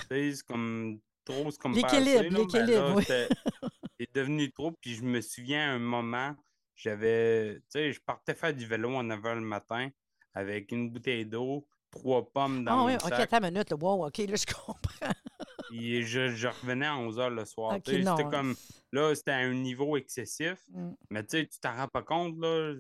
C'est 0.10 0.44
comme 0.46 1.00
trop, 1.26 1.52
c'est 1.52 1.60
comme 1.60 1.74
L'équilibre, 1.74 2.24
mais 2.24 2.30
l'équilibre, 2.30 2.94
oui. 2.96 3.04
C'est 3.08 3.30
devenu 4.14 4.52
trop. 4.52 4.72
Puis 4.72 4.96
je 4.96 5.04
me 5.04 5.22
souviens 5.22 5.74
un 5.76 5.80
moment, 5.80 6.36
j'avais, 6.76 7.56
tu 7.56 7.64
sais, 7.70 7.94
je 7.94 8.02
partais 8.02 8.34
faire 8.34 8.54
du 8.54 8.66
vélo 8.66 8.98
à 8.98 9.04
9 9.04 9.20
h 9.20 9.36
le 9.36 9.42
matin 9.42 9.90
avec 10.34 10.72
une 10.72 10.90
bouteille 10.90 11.26
d'eau, 11.26 11.68
trois 11.92 12.30
pommes 12.32 12.64
dans 12.64 12.72
Ah 12.72 12.76
mon 12.78 12.86
oui, 12.86 12.96
OK, 12.96 13.02
sac. 13.10 13.34
attends 13.34 13.46
une 13.48 13.54
minute. 13.54 13.74
Wow, 13.80 14.06
OK, 14.08 14.18
là, 14.18 14.36
je 14.36 14.46
comprends. 14.46 14.80
Puis 15.70 16.04
je, 16.04 16.30
je 16.30 16.48
revenais 16.48 16.88
à 16.88 16.98
11 16.98 17.18
h 17.20 17.30
le 17.30 17.46
soir. 17.46 17.76
OK. 17.76 17.82
C'était 17.86 18.06
comme, 18.32 18.56
là, 18.92 19.14
c'était 19.14 19.32
à 19.32 19.38
un 19.38 19.54
niveau 19.54 19.98
excessif. 19.98 20.58
Mm. 20.70 20.92
Mais 21.12 21.24
tu 21.24 21.38
sais, 21.38 21.48
tu 21.48 21.60
t'en 21.60 21.76
rends 21.76 21.88
pas 21.88 22.02
compte, 22.04 22.38
là. 22.40 22.74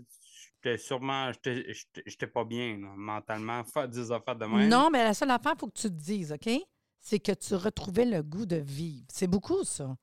J'étais 0.61 0.77
sûrement, 0.77 1.31
j'étais- 1.31 2.27
pas 2.27 2.43
bien, 2.43 2.77
là, 2.79 2.87
mentalement. 2.95 3.63
Faire 3.63 3.87
des 3.87 4.11
affaires 4.11 4.35
de 4.35 4.45
même. 4.45 4.67
Non, 4.67 4.89
mais 4.89 5.03
la 5.05 5.13
seule 5.13 5.31
affaire, 5.31 5.53
il 5.55 5.59
faut 5.59 5.67
que 5.67 5.79
tu 5.79 5.87
te 5.87 5.93
dises, 5.93 6.33
OK? 6.33 6.49
C'est 6.99 7.19
que 7.19 7.31
tu 7.31 7.55
retrouvais 7.55 8.05
le 8.05 8.21
goût 8.21 8.45
de 8.45 8.57
vivre. 8.57 9.05
C'est 9.11 9.27
beaucoup, 9.27 9.63
ça. 9.63 9.97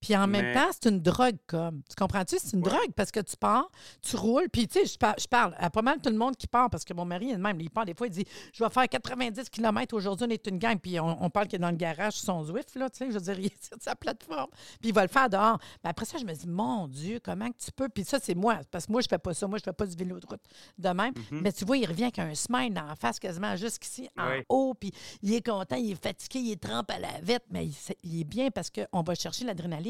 Puis 0.00 0.16
en 0.16 0.26
même 0.26 0.46
Mais- 0.46 0.54
temps, 0.54 0.68
c'est 0.72 0.88
une 0.88 1.00
drogue 1.00 1.36
comme. 1.46 1.82
Tu 1.88 1.94
comprends-tu? 1.94 2.36
C'est 2.38 2.54
une 2.56 2.62
Ouais. 2.64 2.70
drogue 2.70 2.92
parce 2.96 3.10
que 3.10 3.20
tu 3.20 3.36
pars, 3.36 3.70
tu 4.00 4.16
roules. 4.16 4.48
Puis, 4.50 4.66
tu 4.66 4.80
sais, 4.80 4.86
je, 4.86 4.96
par- 4.98 5.14
je 5.18 5.26
parle 5.26 5.54
à 5.58 5.68
pas 5.68 5.82
mal 5.82 5.98
tout 6.00 6.08
le 6.10 6.16
monde 6.16 6.36
qui 6.36 6.46
part 6.46 6.70
parce 6.70 6.84
que 6.84 6.94
mon 6.94 7.04
mari, 7.04 7.36
même, 7.36 7.60
il 7.60 7.68
part 7.70 7.84
des 7.84 7.94
fois, 7.94 8.06
il 8.06 8.10
dit 8.10 8.24
Je 8.54 8.64
vais 8.64 8.70
faire 8.70 8.88
90 8.88 9.50
km 9.50 9.94
aujourd'hui, 9.94 10.26
on 10.26 10.30
est 10.32 10.46
une 10.46 10.58
gang. 10.58 10.78
Puis 10.78 10.98
on, 10.98 11.22
on 11.22 11.28
parle 11.28 11.48
qu'il 11.48 11.56
est 11.56 11.62
dans 11.62 11.70
le 11.70 11.76
garage 11.76 12.14
son 12.14 12.42
Zwift, 12.44 12.74
là, 12.76 12.88
tu 12.88 12.98
sais, 12.98 13.10
je 13.10 13.18
veux 13.18 13.20
dire, 13.20 13.38
il 13.40 13.46
est 13.46 13.64
sur 13.64 13.76
sa 13.80 13.94
plateforme. 13.94 14.48
Puis 14.80 14.88
il 14.88 14.94
va 14.94 15.02
le 15.02 15.08
faire 15.08 15.28
dehors. 15.28 15.58
Mais 15.84 15.90
après 15.90 16.06
ça, 16.06 16.16
je 16.18 16.24
me 16.24 16.32
dis 16.32 16.48
Mon 16.48 16.88
Dieu, 16.88 17.20
comment 17.22 17.48
que 17.50 17.58
tu 17.62 17.70
peux? 17.70 17.88
Puis 17.90 18.04
ça, 18.04 18.18
c'est 18.22 18.34
moi. 18.34 18.58
Parce 18.70 18.86
que 18.86 18.92
moi, 18.92 19.02
je 19.02 19.08
fais 19.08 19.18
pas 19.18 19.34
ça. 19.34 19.46
Moi, 19.48 19.58
je 19.58 19.64
fais 19.64 19.72
pas 19.74 19.86
du 19.86 19.96
vélo 19.96 20.18
de 20.18 20.26
route 20.26 20.40
de 20.78 20.88
même. 20.88 21.12
Mhm. 21.30 21.40
Mais 21.42 21.52
tu 21.52 21.64
vois, 21.66 21.76
il 21.76 21.86
revient 21.86 22.04
avec 22.04 22.18
un 22.18 22.34
smile 22.34 22.72
la 22.72 22.94
face 22.96 23.18
quasiment 23.18 23.54
jusqu'ici, 23.56 24.08
en 24.18 24.26
Ouais. 24.28 24.46
haut. 24.48 24.72
Puis 24.72 24.92
il 25.22 25.34
est 25.34 25.46
content, 25.46 25.76
il 25.76 25.90
est 25.92 26.02
fatigué, 26.02 26.38
il 26.38 26.52
est 26.52 26.62
trempe 26.62 26.90
à 26.90 26.98
la 26.98 27.20
vette. 27.22 27.44
Mais 27.50 27.66
il, 27.66 27.74
il 28.02 28.20
est 28.22 28.24
bien 28.24 28.50
parce 28.50 28.70
qu'on 28.70 29.02
va 29.02 29.14
chercher 29.14 29.44
l'adrénaline. 29.44 29.89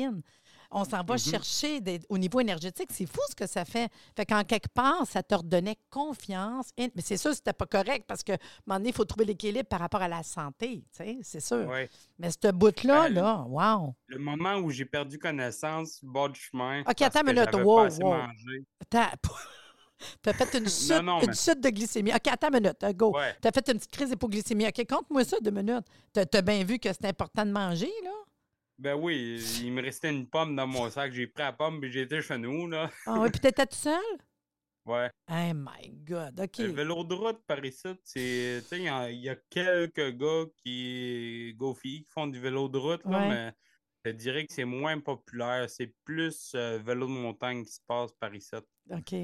On 0.72 0.84
s'en 0.84 1.02
va 1.02 1.14
Mhm. 1.14 1.18
chercher 1.18 1.80
des- 1.80 1.98
au 2.08 2.16
niveau 2.16 2.38
énergétique. 2.38 2.90
C'est 2.92 3.04
fou 3.06 3.18
ce 3.28 3.34
que 3.34 3.48
ça 3.48 3.64
fait. 3.64 3.90
Fait 4.16 4.24
qu'en 4.24 4.44
quelque 4.44 4.68
part, 4.72 5.04
ça 5.04 5.20
te 5.20 5.34
redonnait 5.34 5.76
confiance. 5.90 6.70
Et- 6.76 6.92
mais 6.94 7.02
c'est 7.02 7.16
sûr, 7.16 7.34
c'était 7.34 7.52
pas 7.52 7.66
correct 7.66 8.04
parce 8.06 8.22
que, 8.22 8.30
à 8.30 8.34
un 8.36 8.38
moment 8.68 8.78
donné, 8.78 8.90
il 8.90 8.94
faut 8.94 9.04
trouver 9.04 9.24
l'équilibre 9.24 9.68
par 9.68 9.80
rapport 9.80 10.00
à 10.02 10.06
la 10.06 10.22
santé. 10.22 10.84
C'est 11.22 11.40
sûr. 11.40 11.66
Ouais. 11.66 11.90
Mais 12.20 12.30
ce 12.30 12.52
bout-là, 12.52 13.08
Ben, 13.08 13.14
là, 13.14 13.44
wow. 13.48 13.96
Le 14.06 14.18
moment 14.18 14.54
où 14.58 14.70
j'ai 14.70 14.84
perdu 14.84 15.18
connaissance, 15.18 15.98
bord 16.04 16.28
du 16.30 16.38
chemin. 16.40 16.82
OK, 16.82 17.02
attends 17.02 17.22
une 17.26 17.34
minute. 17.34 17.52
Wow, 17.52 17.88
wow. 17.88 18.14
mangé. 18.18 18.64
T'as 18.88 19.10
fait 20.32 20.54
une 20.58 20.68
chute, 20.68 21.02
non, 21.02 21.20
une 21.20 21.26
mais- 21.30 21.34
chute 21.36 21.60
de 21.60 21.68
glycémie. 21.68 22.12
OK, 22.14 22.28
attends 22.28 22.48
une 22.48 22.60
minute. 22.62 22.96
Go. 22.96 23.12
Ouais. 23.16 23.34
T'as 23.40 23.50
fait 23.50 23.68
une 23.68 23.74
petite 23.78 23.90
crise 23.90 24.10
d'hypoglycémie. 24.10 24.66
OK, 24.68 24.86
compte-moi 24.88 25.24
ça 25.24 25.36
deux 25.40 25.50
minutes. 25.50 25.84
T'as 26.12 26.24
as 26.32 26.42
bien 26.42 26.62
vu 26.64 26.78
que 26.78 26.88
c'est 26.92 27.06
important 27.06 27.44
de 27.44 27.50
manger, 27.50 27.90
là? 28.04 28.10
Ben 28.80 28.94
oui, 28.94 29.38
il 29.62 29.72
me 29.72 29.82
restait 29.82 30.08
une 30.10 30.26
pomme 30.26 30.56
dans 30.56 30.66
mon 30.66 30.88
sac. 30.88 31.12
J'ai 31.12 31.26
pris 31.26 31.42
la 31.42 31.52
pomme 31.52 31.84
et 31.84 31.90
j'étais 31.90 32.22
chez 32.22 32.38
nous, 32.38 32.66
là. 32.66 32.90
Ah 33.06 33.20
oui, 33.20 33.30
puis 33.30 33.40
t'étais 33.40 33.66
tout 33.66 33.76
seul? 33.76 34.00
Ouais. 34.86 35.10
Oh 35.30 35.52
my 35.54 35.90
God, 36.08 36.40
OK. 36.40 36.56
Le 36.58 36.72
vélo 36.72 37.04
de 37.04 37.12
route 37.14 37.42
par 37.46 37.62
ici, 37.64 37.86
c'est. 38.02 38.60
Tu 38.62 38.66
sais, 38.66 38.78
il 38.78 38.84
y 38.84 38.88
a- 38.88 39.10
il 39.10 39.20
y, 39.20 39.28
a 39.28 39.36
quelques 39.50 40.16
gars 40.16 40.46
qui. 40.56 41.54
filles 41.80 42.02
qui 42.04 42.08
font 42.08 42.26
du 42.26 42.40
vélo 42.40 42.66
de 42.66 42.78
route, 42.78 43.04
là, 43.04 43.18
Ouais. 43.20 43.28
mais 43.28 43.52
je 44.06 44.10
dirais 44.12 44.46
que 44.46 44.52
c'est 44.52 44.64
moins 44.64 44.98
populaire. 44.98 45.68
C'est 45.68 45.94
plus 46.02 46.52
euh, 46.54 46.78
vélo 46.78 47.06
de 47.06 47.12
montagne 47.12 47.62
qui 47.64 47.72
se 47.72 47.80
passe 47.86 48.12
par 48.14 48.34
ici. 48.34 48.56
OK. 48.90 49.14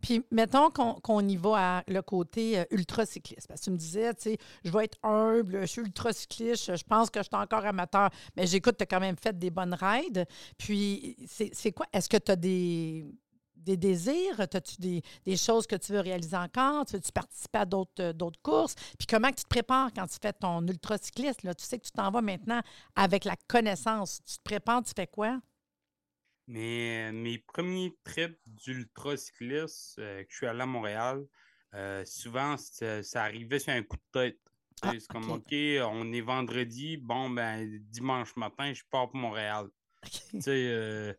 Puis, 0.00 0.24
mettons 0.30 0.70
qu'on 0.70 1.28
y 1.28 1.36
va 1.36 1.78
à 1.78 1.84
le 1.88 2.02
côté 2.02 2.58
euh, 2.58 2.64
ultra-cycliste. 2.70 3.48
Parce 3.48 3.60
que 3.60 3.64
tu 3.64 3.70
me 3.70 3.76
disais, 3.76 4.14
tu 4.14 4.22
sais, 4.22 4.38
je 4.64 4.70
vais 4.70 4.84
être 4.84 4.98
humble, 5.02 5.60
je 5.62 5.66
suis 5.66 5.82
ultra-cycliste, 5.82 6.76
je 6.76 6.84
pense 6.84 7.10
que 7.10 7.20
je 7.20 7.24
suis 7.24 7.36
encore 7.36 7.64
amateur, 7.64 8.10
mais 8.36 8.46
j'écoute, 8.46 8.76
tu 8.76 8.82
as 8.82 8.86
quand 8.86 9.00
même 9.00 9.16
fait 9.16 9.38
des 9.38 9.50
bonnes 9.50 9.74
rides. 9.74 10.26
Puis, 10.58 11.16
c'est 11.28 11.72
quoi? 11.72 11.86
Est-ce 11.92 12.08
que 12.08 12.16
tu 12.16 12.32
as 12.32 12.36
des, 12.36 13.06
des 13.56 13.76
désirs? 13.76 14.38
As-tu 14.38 14.76
des, 14.78 15.02
des 15.24 15.36
choses 15.36 15.66
que 15.66 15.76
tu 15.76 15.92
veux 15.92 16.00
réaliser 16.00 16.36
encore? 16.36 16.84
Tu 16.86 16.94
veux-tu 16.94 17.12
participer 17.12 17.58
à 17.58 17.64
d'autres 17.64 18.02
euh, 18.02 18.12
d'autres 18.12 18.40
courses? 18.42 18.74
Puis, 18.98 19.06
comment 19.08 19.30
tu 19.30 19.44
te 19.44 19.48
prépares 19.48 19.90
quand 19.94 20.06
tu 20.06 20.16
fais 20.20 20.32
ton 20.32 20.66
ultra-cycliste? 20.66 21.40
Tu 21.40 21.64
sais 21.64 21.78
que 21.78 21.84
tu 21.84 21.92
t'en 21.92 22.10
vas 22.10 22.22
maintenant 22.22 22.60
avec 22.94 23.24
la 23.24 23.36
connaissance. 23.48 24.20
Tu 24.24 24.36
te 24.36 24.42
prépares, 24.42 24.82
tu 24.82 24.92
fais 24.94 25.06
quoi? 25.06 25.40
Mais 26.46 27.08
euh, 27.08 27.12
mes 27.12 27.38
premiers 27.38 27.96
trips 28.04 28.38
d'ultra-cycliste 28.46 29.98
euh, 29.98 30.22
que 30.22 30.30
je 30.30 30.36
suis 30.36 30.46
allé 30.46 30.60
à 30.60 30.66
Montréal, 30.66 31.24
euh, 31.74 32.04
souvent, 32.04 32.56
ça 32.56 33.22
arrivait 33.22 33.58
sur 33.58 33.72
un 33.72 33.82
coup 33.82 33.96
de 33.96 34.10
tête. 34.12 34.38
Ah, 34.82 34.92
c'est 34.92 35.08
comme, 35.08 35.30
ok. 35.30 35.46
OK, 35.46 35.54
on 35.82 36.12
est 36.12 36.20
vendredi, 36.20 36.96
bon, 36.96 37.30
ben, 37.30 37.78
dimanche 37.90 38.36
matin, 38.36 38.72
je 38.72 38.82
pars 38.90 39.08
pour 39.10 39.20
Montréal. 39.20 39.68
Tu 40.30 40.42
sais, 40.42 40.68
euh, 40.68 41.14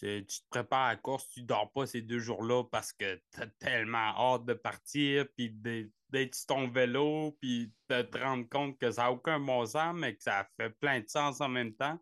tu 0.00 0.24
te 0.24 0.48
prépares 0.50 0.86
à 0.86 0.92
la 0.94 0.96
course, 0.96 1.28
tu 1.28 1.42
dors 1.42 1.70
pas 1.70 1.86
ces 1.86 2.02
deux 2.02 2.18
jours-là 2.18 2.64
parce 2.64 2.92
que 2.92 3.20
t'as 3.30 3.46
tellement 3.46 3.98
hâte 4.16 4.44
de 4.44 4.54
partir, 4.54 5.26
puis 5.36 5.50
d'être 5.50 5.90
d'être 6.12 6.34
sur 6.34 6.46
ton 6.46 6.68
vélo, 6.68 7.36
puis 7.40 7.72
de 7.88 8.02
te 8.02 8.18
rendre 8.18 8.46
compte 8.48 8.78
que 8.78 8.90
ça 8.90 9.04
n'a 9.04 9.12
aucun 9.12 9.40
bon 9.40 9.64
sens, 9.64 9.94
mais 9.96 10.14
que 10.14 10.22
ça 10.22 10.46
fait 10.58 10.70
plein 10.70 11.00
de 11.00 11.08
sens 11.08 11.40
en 11.40 11.48
même 11.48 11.74
temps. 11.74 11.98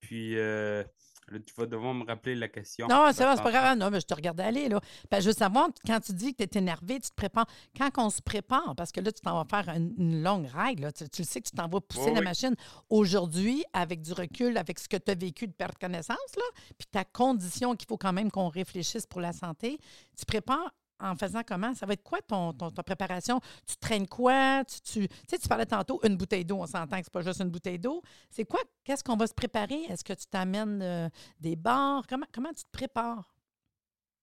Puis 0.00 0.38
euh, 0.38 0.84
là, 1.30 1.38
tu 1.38 1.54
vas 1.56 1.66
devoir 1.66 1.94
me 1.94 2.04
rappeler 2.04 2.34
la 2.34 2.48
question. 2.48 2.86
Non, 2.88 3.10
c'est 3.12 3.24
pas 3.24 3.50
grave. 3.50 3.78
Non, 3.78 3.90
mais 3.90 4.00
je 4.00 4.06
te 4.06 4.14
regardais 4.14 4.42
aller, 4.42 4.68
là. 4.68 4.80
Ben, 5.10 5.20
je 5.20 5.28
veux 5.28 5.34
savoir, 5.34 5.68
quand 5.86 6.00
tu 6.00 6.12
dis 6.12 6.34
que 6.34 6.44
tu 6.44 6.56
es 6.56 6.60
énervé, 6.60 7.00
tu 7.00 7.10
te 7.10 7.14
prépares. 7.14 7.46
Quand 7.76 7.90
on 7.98 8.10
se 8.10 8.20
prépare, 8.20 8.74
parce 8.76 8.92
que 8.92 9.00
là, 9.00 9.12
tu 9.12 9.20
t'en 9.20 9.42
vas 9.42 9.44
faire 9.44 9.74
une, 9.74 9.94
une 9.98 10.22
longue 10.22 10.48
là, 10.78 10.92
tu, 10.92 11.08
tu 11.08 11.22
le 11.22 11.26
sais 11.26 11.40
que 11.40 11.48
tu 11.48 11.56
t'en 11.56 11.68
vas 11.68 11.80
pousser 11.80 12.12
la 12.12 12.20
oui. 12.20 12.24
machine. 12.24 12.54
Aujourd'hui, 12.88 13.64
avec 13.72 14.02
du 14.02 14.12
recul, 14.12 14.56
avec 14.56 14.78
ce 14.78 14.88
que 14.88 14.96
tu 14.96 15.10
as 15.10 15.14
vécu 15.14 15.46
de 15.46 15.52
perte 15.52 15.74
de 15.74 15.86
connaissance, 15.86 16.36
là, 16.36 16.42
puis 16.78 16.86
ta 16.90 17.04
condition 17.04 17.74
qu'il 17.76 17.86
faut 17.88 17.98
quand 17.98 18.12
même 18.12 18.30
qu'on 18.30 18.48
réfléchisse 18.48 19.06
pour 19.06 19.20
la 19.20 19.32
santé, 19.32 19.78
tu 20.16 20.24
prépares 20.24 20.72
en 21.00 21.16
faisant 21.16 21.42
comment? 21.46 21.74
Ça 21.74 21.86
va 21.86 21.94
être 21.94 22.02
quoi 22.02 22.20
ton, 22.22 22.52
ton- 22.52 22.70
ta 22.70 22.82
préparation? 22.82 23.40
Tu 23.66 23.76
traînes 23.76 24.06
quoi? 24.06 24.64
Tu, 24.64 24.80
tu, 24.80 25.08
tu 25.08 25.14
sais, 25.28 25.38
tu 25.38 25.48
parlais 25.48 25.66
tantôt 25.66 26.00
une 26.04 26.16
bouteille 26.16 26.44
d'eau. 26.44 26.58
On 26.58 26.66
s'entend 26.66 26.98
que 26.98 27.04
c'est 27.04 27.12
pas 27.12 27.22
juste 27.22 27.40
une 27.40 27.50
bouteille 27.50 27.78
d'eau. 27.78 28.02
C'est 28.30 28.44
quoi? 28.44 28.60
Qu'est-ce 28.84 29.02
qu'on 29.04 29.16
va 29.16 29.26
se 29.26 29.34
préparer? 29.34 29.82
Est-ce 29.88 30.04
que 30.04 30.12
tu 30.12 30.26
t'amènes 30.26 30.82
euh, 30.82 31.08
des 31.38 31.56
bars? 31.56 32.06
Comment, 32.08 32.26
comment 32.32 32.52
tu 32.52 32.64
te 32.64 32.70
prépares? 32.70 33.34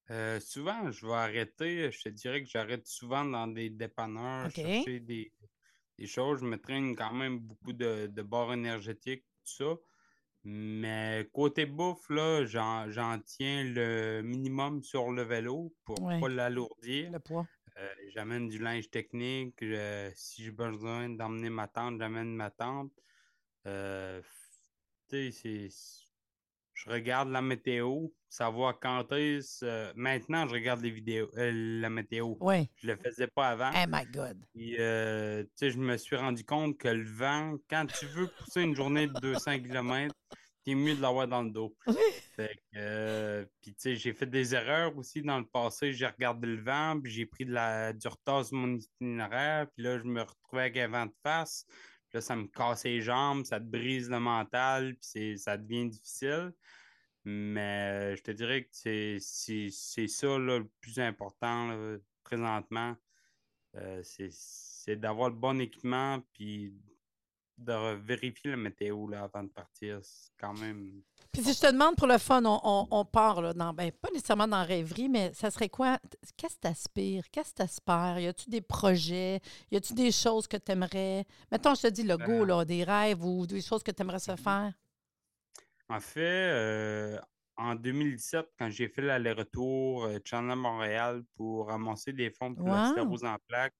Euh, 0.09 0.39
souvent, 0.39 0.91
je 0.91 1.05
vais 1.05 1.13
arrêter. 1.13 1.91
Je 1.91 2.01
te 2.03 2.09
dirais 2.09 2.41
que 2.41 2.49
j'arrête 2.49 2.87
souvent 2.87 3.25
dans 3.25 3.47
des 3.47 3.69
dépanneurs, 3.69 4.47
OK. 4.47 4.55
chercher 4.55 4.99
des, 5.01 5.33
des 5.97 6.07
choses. 6.07 6.39
Je 6.39 6.45
me 6.45 6.57
traîne 6.57 6.95
quand 6.95 7.13
même 7.13 7.39
beaucoup 7.39 7.73
de, 7.73 8.07
de 8.07 8.21
barres 8.21 8.53
énergétiques, 8.53 9.25
tout 9.43 9.51
ça. 9.65 9.75
Mais 10.49 11.27
côté 11.33 11.65
bouffe, 11.65 12.09
là, 12.09 12.45
j'en, 12.45 12.89
j'en 12.89 13.19
tiens 13.19 13.65
le 13.65 14.21
minimum 14.21 14.81
sur 14.81 15.11
le 15.11 15.23
vélo 15.23 15.75
pour 15.83 16.01
Ouais. 16.01 16.21
pas 16.21 16.29
l'alourdir. 16.29 17.11
Le 17.11 17.19
poids. 17.19 17.45
Euh, 17.77 17.89
j'amène 18.13 18.47
du 18.47 18.57
linge 18.57 18.89
technique. 18.89 19.55
je- 19.59 20.09
si 20.15 20.43
j'ai 20.45 20.51
besoin 20.51 21.09
d'emmener 21.09 21.49
ma 21.49 21.67
tante, 21.67 21.99
j'amène 21.99 22.33
ma 22.33 22.49
tante. 22.49 22.93
Euh, 23.65 24.21
tu 25.09 25.31
sais, 25.33 25.69
c'est. 25.69 26.06
Je 26.77 26.91
regarde 26.91 27.29
la 27.29 27.41
météo, 27.41 28.07
savoir 28.29 28.79
quand 28.79 29.11
est-ce. 29.11 29.65
euh, 29.65 29.91
maintenant, 29.95 30.47
je 30.47 30.53
regarde 30.53 30.81
les 30.81 30.91
vidéos, 30.91 31.27
euh, 31.35 31.51
la 31.81 31.89
météo. 31.89 32.35
Oui. 32.39 32.69
Je 32.75 32.87
le 32.87 32.95
faisais 32.97 33.25
pas 33.25 33.49
avant. 33.49 33.71
Oh 33.73 33.85
my 33.89 34.05
God. 34.05 34.37
Puis, 34.53 34.75
euh, 34.79 35.43
tu 35.43 35.49
sais, 35.55 35.71
je 35.71 35.79
me 35.79 35.97
suis 35.97 36.15
rendu 36.15 36.43
compte 36.43 36.77
que 36.77 36.87
le 36.87 37.03
vent, 37.03 37.55
quand 37.67 37.87
tu 37.87 38.05
veux 38.05 38.27
pousser 38.27 38.61
une 38.61 38.75
journée 38.75 39.07
de 39.07 39.19
200 39.19 39.59
km, 39.61 40.13
t'es 40.63 40.75
mieux 40.75 40.95
de 40.95 41.01
l'avoir 41.01 41.27
dans 41.27 41.41
le 41.41 41.49
dos. 41.49 41.75
Fait 42.35 42.55
que, 42.71 43.49
puis 43.61 43.73
sais, 43.75 43.95
j'ai 43.95 44.13
fait 44.13 44.27
des 44.27 44.53
erreurs 44.53 44.95
aussi 44.97 45.23
dans 45.23 45.39
le 45.39 45.47
passé. 45.47 45.93
J'ai 45.93 46.05
regardé 46.05 46.45
le 46.45 46.61
vent, 46.61 46.99
puis 47.01 47.11
j'ai 47.11 47.25
pris 47.25 47.45
de 47.45 47.53
la, 47.53 47.91
du 47.91 48.07
retard 48.07 48.45
sur 48.45 48.55
mon 48.55 48.75
itinéraire. 48.75 49.65
Puis 49.73 49.83
là, 49.83 49.97
je 49.97 50.03
me 50.03 50.21
retrouvais 50.21 50.61
avec 50.61 50.77
un 50.77 50.87
vent 50.89 51.05
de 51.07 51.15
face. 51.23 51.65
Là, 52.13 52.21
ça 52.21 52.35
me 52.35 52.47
casse 52.47 52.85
les 52.85 53.01
jambes, 53.01 53.45
ça 53.45 53.59
te 53.59 53.65
brise 53.65 54.09
le 54.09 54.19
mental, 54.19 54.95
puis 54.95 55.37
ça 55.37 55.57
devient 55.57 55.87
difficile. 55.87 56.53
Mais 57.25 58.15
je 58.15 58.23
te 58.23 58.31
dirais 58.31 58.63
que 58.63 59.19
c'est 59.19 60.07
ça 60.07 60.37
le 60.37 60.69
plus 60.79 60.99
important 60.99 61.97
présentement. 62.23 62.95
Euh, 63.75 64.01
c'est 64.03 64.95
d'avoir 64.95 65.29
le 65.29 65.35
bon 65.35 65.59
équipement, 65.59 66.23
puis 66.33 66.73
de 67.57 67.95
vérifier 67.95 68.51
la 68.51 68.57
météo 68.57 69.07
là, 69.07 69.23
avant 69.23 69.43
de 69.43 69.49
partir. 69.49 69.99
C'est 70.03 70.31
quand 70.39 70.53
même. 70.53 71.01
Puis 71.31 71.43
si 71.43 71.53
je 71.53 71.59
te 71.59 71.71
demande 71.71 71.95
pour 71.95 72.07
le 72.07 72.17
fun, 72.17 72.43
on, 72.45 72.87
on, 72.89 73.05
part 73.05 73.41
là, 73.41 73.53
dans, 73.53 73.73
ben, 73.73 73.91
pas 73.91 74.09
nécessairement 74.11 74.47
dans 74.47 74.63
rêverie, 74.63 75.09
mais 75.09 75.33
ça 75.33 75.51
serait 75.51 75.69
quoi? 75.69 75.99
Qu'est-ce 76.35 76.55
que 76.55 76.61
tu 76.61 76.67
aspires? 76.67 77.23
Qu'est-ce 77.31 77.51
que 77.51 77.57
tu 77.57 77.63
espères? 77.63 78.19
Y 78.19 78.27
a-tu 78.27 78.49
des 78.49 78.61
projets? 78.61 79.41
Y 79.71 79.77
a-tu 79.77 79.93
des 79.93 80.11
choses 80.11 80.47
que 80.47 80.57
tu 80.57 80.71
aimerais? 80.71 81.25
Mettons, 81.51 81.75
je 81.75 81.81
te 81.81 81.87
dis 81.87 82.03
le 82.03 82.17
go, 82.17 82.25
ben 82.25 82.45
là, 82.45 82.65
des 82.65 82.83
rêves 82.83 83.23
ou 83.23 83.47
des 83.47 83.61
choses 83.61 83.83
que 83.83 83.91
tu 83.91 84.01
aimerais 84.01 84.19
se 84.19 84.35
faire? 84.35 84.73
En 85.89 85.99
fait, 85.99 86.21
euh, 86.21 87.19
en 87.55 87.75
2017, 87.75 88.45
quand 88.59 88.69
j'ai 88.69 88.87
fait 88.87 89.01
l'aller-retour 89.01 90.05
euh, 90.05 90.19
Chandler-Montréal 90.23 91.23
pour 91.35 91.67
ramasser 91.67 92.13
des 92.13 92.29
fonds 92.29 92.53
pour 92.53 92.67
la 92.67 92.89
sclérose 92.89 93.23
en 93.23 93.37
plaques, 93.47 93.75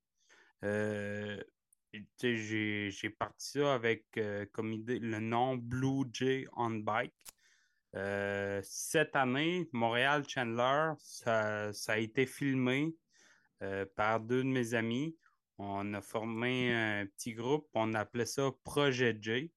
euh, 0.63 1.41
j'ai 2.19 3.09
parti 3.17 3.59
ça 3.59 3.73
avec 3.73 4.05
euh, 4.17 4.45
comme 4.51 4.73
idée 4.73 4.99
le 4.99 5.19
nom 5.19 5.55
Blue 5.55 6.05
Jay 6.11 6.47
on 6.53 6.71
Bike. 6.71 7.13
Euh, 7.95 8.61
cette 8.63 9.15
année, 9.15 9.69
Montréal 9.73 10.23
Chandler, 10.27 10.93
ça, 10.99 11.71
a 11.87 11.97
été 11.97 12.25
filmé 12.25 12.95
euh, 13.61 13.85
par 13.95 14.19
deux 14.19 14.43
de 14.43 14.49
mes 14.49 14.73
amis. 14.73 15.17
On 15.57 15.93
a 15.93 16.01
formé 16.01 16.73
un 16.73 17.05
petit 17.07 17.33
groupe, 17.33 17.67
on 17.73 17.93
appelait 17.93 18.25
ça 18.25 18.51
Projet 18.63 19.17
J. 19.19 19.51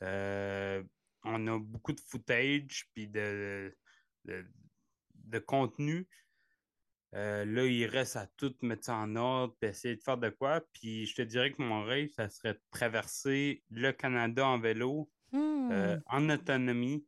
on 0.00 1.46
a 1.46 1.58
beaucoup 1.58 1.92
de 1.92 2.00
footage 2.00 2.88
puis 2.92 3.08
de, 3.08 3.74
de 4.24 5.38
contenu. 5.38 6.06
Euh, 7.14 7.44
là, 7.44 7.66
il 7.66 7.84
reste 7.86 8.16
à 8.16 8.26
tout 8.36 8.54
mettre 8.62 8.86
ça 8.86 8.96
en 8.96 9.16
ordre, 9.16 9.54
puis 9.60 9.68
essayer 9.68 9.96
de 9.96 10.02
faire 10.02 10.16
de 10.16 10.30
quoi. 10.30 10.62
Puis 10.72 11.06
je 11.06 11.14
te 11.14 11.22
dirais 11.22 11.52
que 11.52 11.62
mon 11.62 11.84
rêve, 11.84 12.08
ça 12.16 12.28
serait 12.28 12.54
de 12.54 12.60
traverser 12.70 13.62
le 13.70 13.92
Canada 13.92 14.46
en 14.46 14.58
vélo, 14.58 15.10
euh, 15.34 15.96
hmm. 15.96 16.02
en 16.06 16.30
autonomie, 16.30 17.06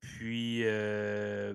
puis 0.00 0.64
euh, 0.64 1.54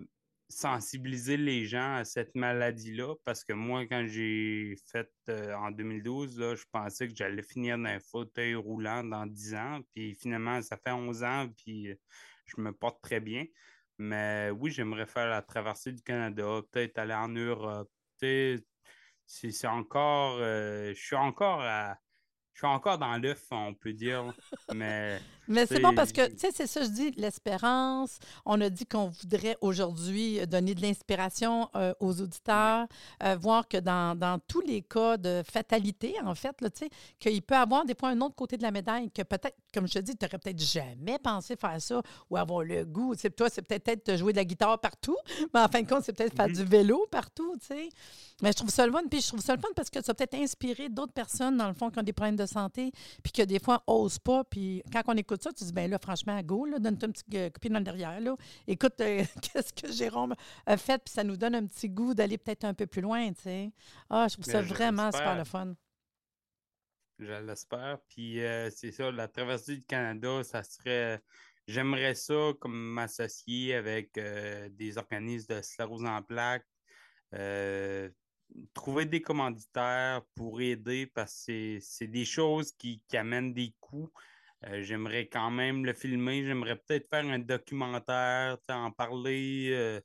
sensibiliser 0.49 1.38
les 1.38 1.65
gens 1.65 1.95
à 1.95 2.05
cette 2.05 2.36
maladie-là. 2.36 3.15
Parce 3.25 3.43
que 3.43 3.53
moi, 3.53 3.88
quand 3.88 4.05
j'ai 4.07 4.75
fait 4.91 5.09
en 5.27 5.71
2012, 5.71 6.39
là, 6.39 6.55
je 6.55 6.65
pensais 6.71 7.07
que 7.07 7.15
j'allais 7.15 7.41
finir 7.41 7.79
dans 7.79 7.86
un 7.86 7.99
fauteuil 7.99 8.53
roulant 8.53 9.03
dans 9.03 9.25
10 9.25 9.55
ans. 9.55 9.81
Puis 9.91 10.13
finalement, 10.13 10.62
ça 10.62 10.77
fait 10.77 10.91
11 10.91 11.23
ans, 11.23 11.49
puis 11.57 11.89
je 12.45 12.62
me 12.62 12.71
porte 12.71 13.01
très 13.01 13.19
bien. 13.19 13.45
Mais 13.97 14.49
oui, 14.51 14.71
j'aimerais 14.71 15.06
faire 15.06 15.27
la 15.29 15.41
traversée 15.41 15.91
du 15.91 16.01
Canada, 16.01 16.62
peut-être 16.71 16.97
aller 16.97 17.13
en 17.13 17.29
Europe. 17.29 17.91
C'est 18.17 19.67
encore. 19.67 20.38
Euh, 20.39 20.93
je 20.93 21.01
suis 21.01 21.15
encore 21.15 21.62
à 21.62 21.97
je 22.53 22.60
suis 22.60 22.67
encore 22.67 22.99
dans 22.99 23.17
l'œuf, 23.17 23.47
on 23.51 23.73
peut 23.73 23.93
dire. 23.93 24.32
Mais, 24.73 25.19
mais 25.47 25.65
c'est 25.65 25.79
bon 25.79 25.93
parce 25.93 26.12
que, 26.12 26.27
tu 26.27 26.38
sais, 26.38 26.49
c'est 26.53 26.67
ça, 26.67 26.84
je 26.84 26.89
dis, 26.89 27.12
l'espérance. 27.12 28.17
On 28.45 28.60
a 28.62 28.69
dit 28.69 28.86
qu'on 28.86 29.08
voudrait 29.08 29.58
aujourd'hui 29.62 30.45
donner 30.47 30.73
de 30.73 30.82
l'inspiration 30.82 31.69
euh, 31.75 31.93
aux 31.99 32.21
auditeurs, 32.21 32.88
euh, 33.23 33.36
voir 33.36 33.67
que 33.67 33.77
dans, 33.77 34.17
dans, 34.17 34.39
tous 34.47 34.62
les 34.62 34.82
cas 34.82 35.17
de 35.17 35.41
fatalité, 35.49 36.15
en 36.23 36.36
fait, 36.36 36.56
tu 36.60 36.67
sais, 36.75 36.89
qu'il 37.19 37.41
peut 37.41 37.56
avoir 37.56 37.86
des 37.86 37.95
fois 37.95 38.10
un 38.10 38.21
autre 38.21 38.36
côté 38.36 38.58
de 38.58 38.63
la 38.63 38.71
médaille 38.71 39.12
que 39.12 39.21
peut-être, 39.21 39.58
comme 39.73 39.88
je 39.88 39.93
te 39.93 39.99
dis, 39.99 40.15
tu 40.15 40.25
n'aurais 40.25 40.38
peut-être 40.38 40.62
jamais 40.62 41.19
pensé 41.19 41.56
faire 41.56 41.82
ça 41.82 42.01
ou 42.29 42.38
avoir 42.38 42.63
le 42.63 42.86
goût. 42.86 43.15
Tu 43.15 43.29
toi, 43.32 43.49
c'est 43.49 43.62
peut-être 43.62 44.15
jouer 44.15 44.32
de 44.34 44.38
la 44.38 44.45
guitare 44.45 44.79
partout, 44.79 45.17
mais 45.53 45.60
en 45.60 45.67
fin 45.67 45.82
de 45.82 45.88
compte, 45.88 46.03
c'est 46.03 46.13
peut-être 46.13 46.36
faire 46.36 46.47
du 46.47 46.63
vélo 46.63 47.06
partout, 47.12 47.56
tu 47.60 47.67
sais. 47.67 47.89
Mais 48.41 48.51
je 48.51 48.58
trouve 48.58 48.69
ça 48.69 48.86
le 48.86 48.91
fun. 48.91 49.03
Puis 49.10 49.21
je 49.21 49.27
trouve 49.27 49.41
ça 49.41 49.56
le 49.56 49.62
fun 49.62 49.69
parce 49.75 49.89
que 49.89 50.03
ça 50.03 50.13
peut 50.13 50.23
être 50.23 50.36
inspiré 50.36 50.89
d'autres 50.89 51.13
personnes, 51.13 51.58
dans 51.58 51.67
le 51.67 51.73
fond, 51.73 51.89
qui 51.89 51.99
ont 51.99 52.03
des 52.03 52.13
problèmes 52.13 52.36
de 52.36 52.45
santé, 52.45 52.91
puis 53.21 53.32
que 53.32 53.41
des 53.43 53.60
fois, 53.60 53.84
n'osent 53.88 54.19
pas. 54.19 54.43
Puis 54.43 54.84
quand 54.91 55.01
on 55.08 55.17
écoute 55.17 55.33
ça, 55.41 55.52
tu 55.52 55.63
dis, 55.63 55.74
ben 55.74 55.89
là, 55.89 55.98
franchement, 56.00 56.41
go, 56.41 56.67
donne-toi 56.80 57.10
un 57.10 57.12
petit 57.12 57.24
euh, 57.36 57.50
copine 57.50 57.74
dans 57.74 57.80
le 57.80 57.86
derrière. 57.86 58.19
Là. 58.19 58.36
Écoute, 58.67 59.00
euh, 59.02 59.24
qu'est-ce 59.41 59.74
que 59.74 59.91
Jérôme 59.91 60.36
a 60.65 60.78
fait, 60.78 61.02
puis 61.04 61.13
ça 61.13 61.24
nous 61.24 61.38
donne 61.38 61.56
un 61.56 61.65
petit 61.65 61.89
goût 61.89 62.13
d'aller 62.13 62.38
peut-être 62.38 62.65
un 62.65 62.74
peu 62.74 62.88
plus 62.88 63.02
loin, 63.02 63.32
tu 63.34 63.41
sais. 63.41 63.72
Ah, 64.10 64.28
je 64.28 64.34
trouve 64.34 64.46
ça 64.46 64.62
vraiment 64.62 65.12
super 65.12 65.38
le 65.38 65.43
fun. 65.43 65.74
Je 67.19 67.46
l'espère. 67.46 68.00
Puis 68.10 68.43
euh, 68.43 68.69
c'est 68.69 68.91
ça, 68.91 69.12
la 69.12 69.28
traversée 69.28 69.78
du 69.78 69.84
Canada, 69.84 70.43
ça 70.43 70.63
serait. 70.63 71.22
J'aimerais 71.65 72.15
ça 72.15 72.52
comme 72.60 72.76
m'associer 72.76 73.76
avec 73.76 74.19
des 74.72 74.98
organismes 74.98 75.56
de 75.56 75.62
sclérose 75.62 76.04
en 76.04 76.22
plaques, 76.22 76.67
trouver 78.74 79.06
des 79.06 79.22
commanditaires 79.22 80.22
pour 80.36 80.62
aider 80.62 81.08
parce 81.08 81.46
que 81.46 81.78
c'est 81.82 82.08
des 82.08 82.26
choses 82.26 82.72
qui, 82.74 83.02
amènent 83.13 83.54
des 83.54 83.74
coûts. 83.80 84.12
Euh, 84.67 84.82
j'aimerais 84.84 85.28
quand 85.28 85.52
même 85.52 85.86
le 85.86 85.93
filmer. 85.93 86.45
J'aimerais 86.45 86.76
peut-être 86.76 87.08
faire 87.10 87.26
un 87.26 87.39
documentaire, 87.39 88.58
en 88.69 88.91
parler. 88.91 89.69
Euh, 89.71 90.02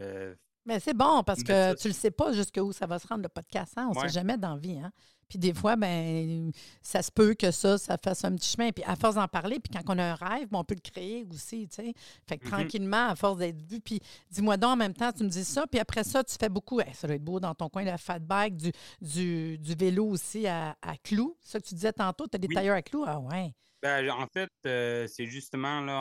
euh, 0.00 0.34
mais 0.68 0.80
c'est 0.80 0.94
bon 0.94 1.22
parce 1.22 1.42
que 1.42 1.74
tu 1.80 1.88
ne 1.88 1.92
sais 1.94 2.10
pas 2.10 2.32
jusqu'où 2.32 2.72
ça 2.72 2.86
va 2.86 2.98
se 2.98 3.06
rendre 3.06 3.22
le 3.22 3.30
podcast. 3.30 3.72
Hein? 3.76 3.90
On 3.90 3.98
ne 3.98 4.06
sait 4.06 4.12
jamais 4.12 4.36
d'envie. 4.36 4.78
Hein? 4.78 4.92
Puis 5.26 5.38
des 5.38 5.54
fois, 5.54 5.76
ben, 5.76 6.52
ça 6.82 7.00
se 7.02 7.10
peut 7.10 7.32
que 7.32 7.50
ça, 7.50 7.78
ça 7.78 7.96
fasse 7.96 8.22
un 8.24 8.34
petit 8.34 8.50
chemin. 8.50 8.70
Puis 8.70 8.84
à 8.84 8.94
force 8.94 9.14
d'en 9.14 9.28
parler, 9.28 9.60
puis 9.60 9.72
quand 9.72 9.94
on 9.94 9.98
a 9.98 10.12
un 10.12 10.14
rêve, 10.14 10.48
ben, 10.50 10.58
on 10.58 10.64
peut 10.64 10.74
le 10.74 10.90
créer 10.90 11.24
aussi, 11.32 11.68
tu 11.68 11.76
sais. 11.76 11.94
Fait 12.26 12.36
que 12.36 12.44
mm-hmm. 12.44 12.50
tranquillement, 12.50 13.08
à 13.08 13.16
force 13.16 13.38
d'être 13.38 13.62
vu, 13.62 13.80
puis 13.80 14.00
dis-moi 14.30 14.58
donc 14.58 14.72
en 14.72 14.76
même 14.76 14.94
temps, 14.94 15.10
tu 15.10 15.24
me 15.24 15.30
dis 15.30 15.44
ça, 15.44 15.66
puis 15.66 15.80
après 15.80 16.04
ça, 16.04 16.22
tu 16.22 16.34
fais 16.38 16.50
beaucoup, 16.50 16.80
ça 16.92 17.06
doit 17.06 17.16
être 17.16 17.24
beau 17.24 17.40
dans 17.40 17.54
ton 17.54 17.70
coin, 17.70 17.84
la 17.84 17.96
fat 17.96 18.18
bike, 18.18 18.56
du, 18.56 18.72
du, 19.00 19.58
du 19.58 19.74
vélo 19.74 20.06
aussi 20.06 20.46
à, 20.46 20.76
à 20.82 20.96
clous. 20.98 21.34
Ça 21.40 21.60
que 21.60 21.66
tu 21.66 21.74
disais 21.74 21.92
tantôt, 21.92 22.26
tu 22.26 22.36
as 22.36 22.38
des 22.38 22.48
tailleurs 22.48 22.76
à 22.76 22.82
clous? 22.82 23.04
Ah 23.06 23.18
ouais. 23.20 23.54
Ben, 23.82 24.10
en 24.10 24.26
fait, 24.26 24.50
euh, 24.66 25.06
c'est 25.06 25.26
justement 25.26 25.80
là, 25.80 25.94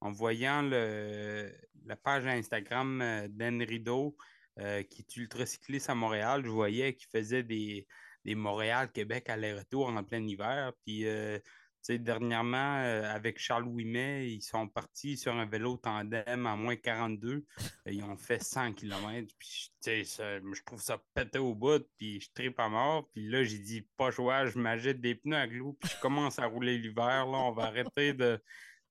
en, 0.00 0.12
voyant 0.12 0.62
le, 0.62 1.50
la 1.86 1.96
page 1.96 2.26
Instagram 2.26 3.00
euh, 3.00 3.28
d'Anne 3.30 3.62
Rideau, 3.62 4.16
euh, 4.58 4.82
qui 4.82 5.00
est 5.02 5.16
ultracycliste 5.16 5.88
à 5.90 5.94
Montréal, 5.94 6.42
je 6.44 6.50
voyais 6.50 6.94
qu'il 6.94 7.08
faisait 7.08 7.42
des, 7.42 7.86
des 8.24 8.34
Montréal-Québec 8.34 9.28
aller-retour 9.30 9.88
en 9.88 10.04
plein 10.04 10.22
hiver. 10.26 10.72
Puis, 10.84 11.06
dernièrement, 11.90 12.78
euh, 12.78 13.02
avec 13.14 13.38
Charles 13.38 13.64
Ouimet, 13.64 14.30
ils 14.30 14.42
sont 14.42 14.68
partis 14.68 15.16
sur 15.16 15.34
un 15.34 15.46
vélo 15.46 15.76
tandem 15.76 16.46
à 16.46 16.56
moins 16.56 16.76
42. 16.76 17.44
Ils 17.86 18.02
ont 18.02 18.16
fait 18.16 18.42
100 18.42 18.74
km. 18.74 19.32
Je 19.84 20.62
trouve 20.64 20.82
ça 20.82 21.02
pété 21.14 21.38
au 21.38 21.54
bout. 21.54 21.86
Puis, 21.98 22.20
je 22.20 22.30
tripe 22.34 22.58
à 22.60 22.68
mort. 22.68 23.08
Puis 23.12 23.28
là, 23.28 23.44
j'ai 23.44 23.58
dit, 23.58 23.86
pas 23.96 24.10
choix, 24.10 24.46
je 24.46 24.58
m'achète 24.58 25.00
des 25.00 25.14
pneus 25.14 25.36
à 25.36 25.46
glou. 25.46 25.74
Puis, 25.74 25.90
je 25.94 26.00
commence 26.00 26.38
à 26.38 26.46
rouler 26.46 26.78
l'hiver. 26.78 27.26
Là, 27.26 27.38
on 27.38 27.52
va 27.52 27.64
arrêter 27.64 28.12
de, 28.12 28.40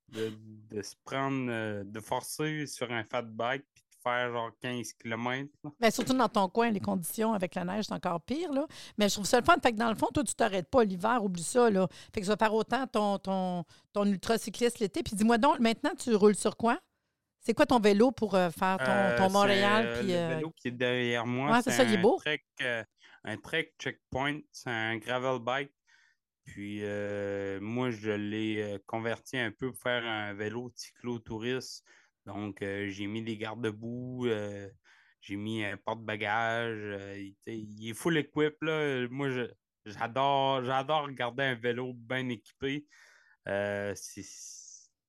de, 0.10 0.81
se 0.81 0.95
prendre, 1.03 1.51
euh, 1.51 1.84
de 1.84 1.99
forcer 1.99 2.65
sur 2.67 2.91
un 2.91 3.03
fat 3.03 3.23
bike 3.23 3.65
faire 4.06 4.32
genre 4.32 4.52
15 4.62 4.94
km. 4.94 5.50
Mais 5.80 5.91
surtout 5.91 6.13
dans 6.13 6.30
ton 6.30 6.48
coin, 6.48 6.70
les 6.70 6.80
conditions 6.80 7.34
avec 7.34 7.56
la 7.56 7.65
neige, 7.65 7.86
c'est 7.86 7.94
encore 7.94 8.22
pire. 8.22 8.52
Là. 8.54 8.68
Mais 8.98 9.10
je 9.10 9.15
trouve 9.15 9.26
ça 9.26 9.39
le 9.39 9.46
fun. 9.46 9.56
Fait 9.62 9.72
que 9.72 9.78
dans 9.78 9.89
le 9.89 9.96
fond, 9.96 10.08
toi, 10.13 10.24
tu 10.24 10.36
t'arrêtes 10.36 10.70
pas 10.70 10.84
l'hiver, 10.84 11.24
oublie 11.24 11.44
ça. 11.44 11.70
Là. 11.70 11.88
Fait 12.13 12.22
que 12.22 12.26
ça 12.26 12.34
va 12.34 12.38
faire 12.38 12.54
autant 12.54 12.86
ton, 12.88 13.18
ton, 13.18 13.63
ton 13.94 14.06
ultracycliste 14.06 14.80
l'été. 14.80 15.02
Puis 15.04 15.15
dis-moi 15.15 15.38
donc, 15.38 15.60
maintenant, 15.60 15.91
tu 15.98 16.13
roules 16.13 16.36
sur 16.36 16.56
quoi? 16.56 16.80
C'est 17.39 17.54
quoi 17.54 17.65
ton 17.65 17.80
vélo 17.80 18.12
pour 18.12 18.36
euh, 18.36 18.50
faire 18.50 18.78
ton, 18.78 19.18
ton 19.18 19.30
euh, 19.30 19.34
Montréal? 19.34 20.00
Puis, 20.00 20.08
le 20.08 20.15
euh, 20.15 20.36
vélo 20.36 20.54
qui 20.56 20.70
est 20.70 20.72
derrière 20.72 21.26
moi. 21.26 21.62
c'est 21.62 21.72
ça, 21.72 21.84
il 21.84 21.94
est 21.94 21.98
beau. 21.98 22.18
Trek, 22.18 22.44
un 23.24 23.38
Trek 23.38 23.74
Checkpoint, 23.80 24.39
c'est 24.52 24.70
un 24.70 24.98
gravel 24.98 25.39
bike. 25.39 25.72
Puis 26.44 26.82
moi, 27.60 27.89
je 27.89 28.12
l'ai 28.12 28.80
converti 28.86 29.38
un 29.38 29.52
peu 29.52 29.72
pour 29.72 29.82
faire 29.82 30.04
un 30.06 30.34
vélo 30.34 30.72
cyclo-touriste 30.76 31.84
donc, 32.25 32.61
euh, 32.61 32.89
j'ai 32.89 33.07
mis 33.07 33.21
des 33.21 33.38
garde-boue, 33.38 34.25
euh, 34.27 34.67
j'ai 35.21 35.35
mis 35.35 35.63
un 35.63 35.77
porte-bagages. 35.77 36.81
Euh, 36.81 37.29
il 37.47 37.89
est 37.89 37.93
full 37.93 38.17
equip. 38.17 38.61
Là. 38.61 39.07
Moi, 39.09 39.29
j'adore, 39.85 40.63
j'adore 40.63 41.05
regarder 41.05 41.43
un 41.43 41.55
vélo 41.55 41.93
bien 41.93 42.27
équipé. 42.29 42.85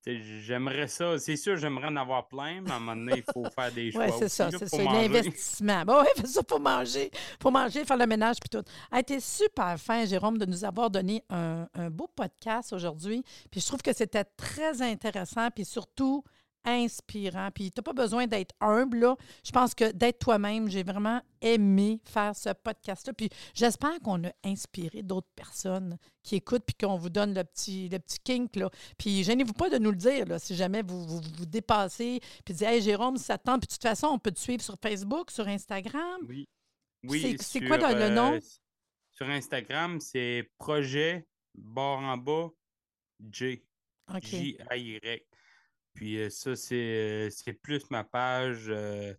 J'aimerais 0.07 0.89
ça. 0.89 1.19
C'est 1.19 1.37
sûr, 1.37 1.57
j'aimerais 1.57 1.89
en 1.89 1.97
avoir 1.97 2.29
plein, 2.29 2.61
mais 2.61 2.71
à 2.71 2.77
un 2.77 2.81
moment 2.81 2.95
donné, 2.95 3.25
il 3.27 3.33
faut 3.33 3.45
faire 3.51 3.73
des 3.73 3.91
choix. 3.91 4.05
oui, 4.05 4.13
c'est 4.19 4.29
ça, 4.29 4.51
c'est 4.51 4.69
ça. 4.69 4.83
L'investissement. 4.85 5.85
Bon, 5.85 6.03
oui, 6.03 6.07
fais 6.17 6.27
ça 6.27 6.43
pour 6.45 6.61
manger. 6.61 7.11
Pour 7.41 7.51
manger, 7.51 7.85
faire 7.85 7.97
le 7.97 8.07
ménage, 8.07 8.37
puis 8.39 8.51
tout. 8.51 8.63
A 8.93 9.01
été 9.01 9.19
super 9.21 9.81
fin, 9.81 10.05
Jérôme, 10.05 10.39
de 10.39 10.45
nous 10.45 10.65
avoir 10.65 10.91
donné 10.91 11.25
un, 11.31 11.67
un 11.75 11.91
beau 11.91 12.09
podcast 12.15 12.73
aujourd'hui. 12.75 13.25
Puis 13.51 13.63
je 13.63 13.67
trouve 13.67 13.83
que 13.83 13.95
c'était 13.95 14.25
très 14.25 14.81
intéressant, 14.83 15.51
puis 15.51 15.65
surtout 15.65 16.23
inspirant. 16.67 17.51
Puis 17.55 17.71
tu 17.71 17.79
n'as 17.79 17.83
pas 17.83 17.93
besoin 17.93 18.27
d'être 18.27 18.55
humble. 18.61 18.99
Là. 18.99 19.17
Je 19.45 19.53
pense 19.53 19.75
que 19.75 19.91
d'être 19.93 20.19
toi-même, 20.19 20.69
j'ai 20.69 20.83
vraiment 20.83 21.23
aimé 21.41 22.01
faire 22.05 22.35
ce 22.37 22.51
podcast-là. 22.51 23.13
Puis 23.13 23.31
j'espère 23.55 23.99
qu'on 24.01 24.25
a 24.25 24.33
inspiré 24.45 25.03
d'autres 25.03 25.31
personnes 25.35 25.97
qui 26.23 26.37
écoutent 26.37 26.65
puis 26.67 26.75
qu'on 26.75 26.97
vous 26.97 27.11
donne 27.11 27.35
le 27.35 27.45
petit, 27.45 27.89
le 27.89 27.99
petit 27.99 28.19
kink. 28.21 28.57
Là. 28.57 28.71
Puis 28.99 29.25
gênez-vous 29.25 29.53
pas 29.53 29.71
de 29.71 29.79
nous 29.79 29.91
le 29.91 29.97
dire 29.97 30.27
là, 30.27 30.39
si 30.39 30.55
jamais 30.55 30.83
vous 30.83 31.07
vous, 31.07 31.47
dépassez. 31.47 32.21
Puis 32.45 32.55
dites 32.55 32.67
Hey 32.67 32.83
Jérôme, 32.83 33.17
ça 33.17 33.39
tente. 33.39 33.61
Puis 33.61 33.69
de 33.69 33.73
toute 33.73 33.83
façon, 33.83 34.09
on 34.09 34.19
peut 34.19 34.33
te 34.33 34.41
suivre 34.41 34.63
sur 34.63 34.77
Facebook, 34.83 35.31
sur 35.31 35.47
Instagram. 35.49 36.21
Oui. 36.29 36.49
Oui. 37.05 37.37
C'est 37.41 37.61
quoi 37.61 37.77
le 37.77 38.09
nom? 38.11 38.35
Euh, 38.35 38.41
sur 39.13 39.29
Instagram, 39.29 40.01
c'est 40.01 40.51
projet 40.59 41.27
barre 41.55 42.01
en 42.01 42.17
bas 42.17 42.51
J. 43.31 43.63
J-A-Y. 44.23 45.27
Puis 45.97 46.19
euh, 46.19 46.29
ça, 46.29 46.51
euh, 46.51 47.31
c'est 47.31 47.55
plus 47.55 47.91
ma 47.91 48.05
page 48.05 48.67
euh, 48.69 49.15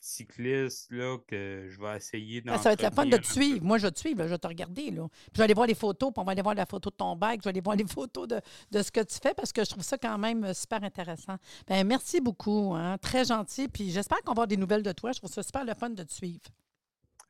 cycliste 0.00 0.90
là, 0.90 1.16
que 1.28 1.68
je 1.70 1.80
vais 1.80 1.96
essayer 1.96 2.40
d'en 2.40 2.54
ah, 2.54 2.58
Ça 2.58 2.70
va 2.70 2.72
être 2.72 2.82
la 2.82 2.90
fun 2.90 3.06
de 3.06 3.16
te 3.16 3.26
suivre. 3.26 3.64
Moi, 3.64 3.78
je 3.78 3.86
vais 3.86 3.92
te 3.92 4.00
suivre, 4.00 4.24
je 4.24 4.30
vais 4.30 4.38
te 4.38 4.46
regarder. 4.48 4.90
Là. 4.90 5.06
Puis 5.08 5.30
je 5.34 5.38
vais 5.38 5.44
aller 5.44 5.54
voir 5.54 5.68
les 5.68 5.76
photos, 5.76 6.10
puis 6.12 6.20
on 6.20 6.24
va 6.24 6.32
aller 6.32 6.42
voir 6.42 6.56
la 6.56 6.66
photo 6.66 6.90
de 6.90 6.96
ton 6.96 7.14
bac, 7.14 7.38
je 7.38 7.44
vais 7.44 7.50
aller 7.50 7.60
voir 7.60 7.76
les 7.76 7.86
photos 7.88 8.26
de, 8.26 8.82
ce 8.82 8.90
que 8.90 9.00
tu 9.04 9.16
fais 9.22 9.34
parce 9.34 9.52
que 9.52 9.64
je 9.64 9.70
trouve 9.70 9.84
ça 9.84 9.96
quand 9.96 10.18
même 10.18 10.52
super 10.52 10.82
intéressant. 10.82 11.36
Bien, 11.68 11.84
merci 11.84 12.20
beaucoup. 12.20 12.74
Hein. 12.74 12.98
Très 12.98 13.24
gentil. 13.24 13.68
Puis 13.68 13.92
j'espère 13.92 14.18
qu'on 14.18 14.32
va 14.32 14.42
avoir 14.42 14.48
des 14.48 14.56
nouvelles 14.56 14.82
de 14.82 14.92
toi. 14.92 15.12
Je 15.12 15.20
trouve 15.20 15.30
ça 15.30 15.44
super 15.44 15.64
le 15.64 15.74
fun 15.74 15.90
de 15.90 16.02
te 16.02 16.12
suivre. 16.12 16.42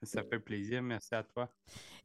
Ça 0.02 0.22
fait 0.22 0.38
plaisir. 0.38 0.82
Merci 0.82 1.14
à 1.14 1.22
toi. 1.22 1.48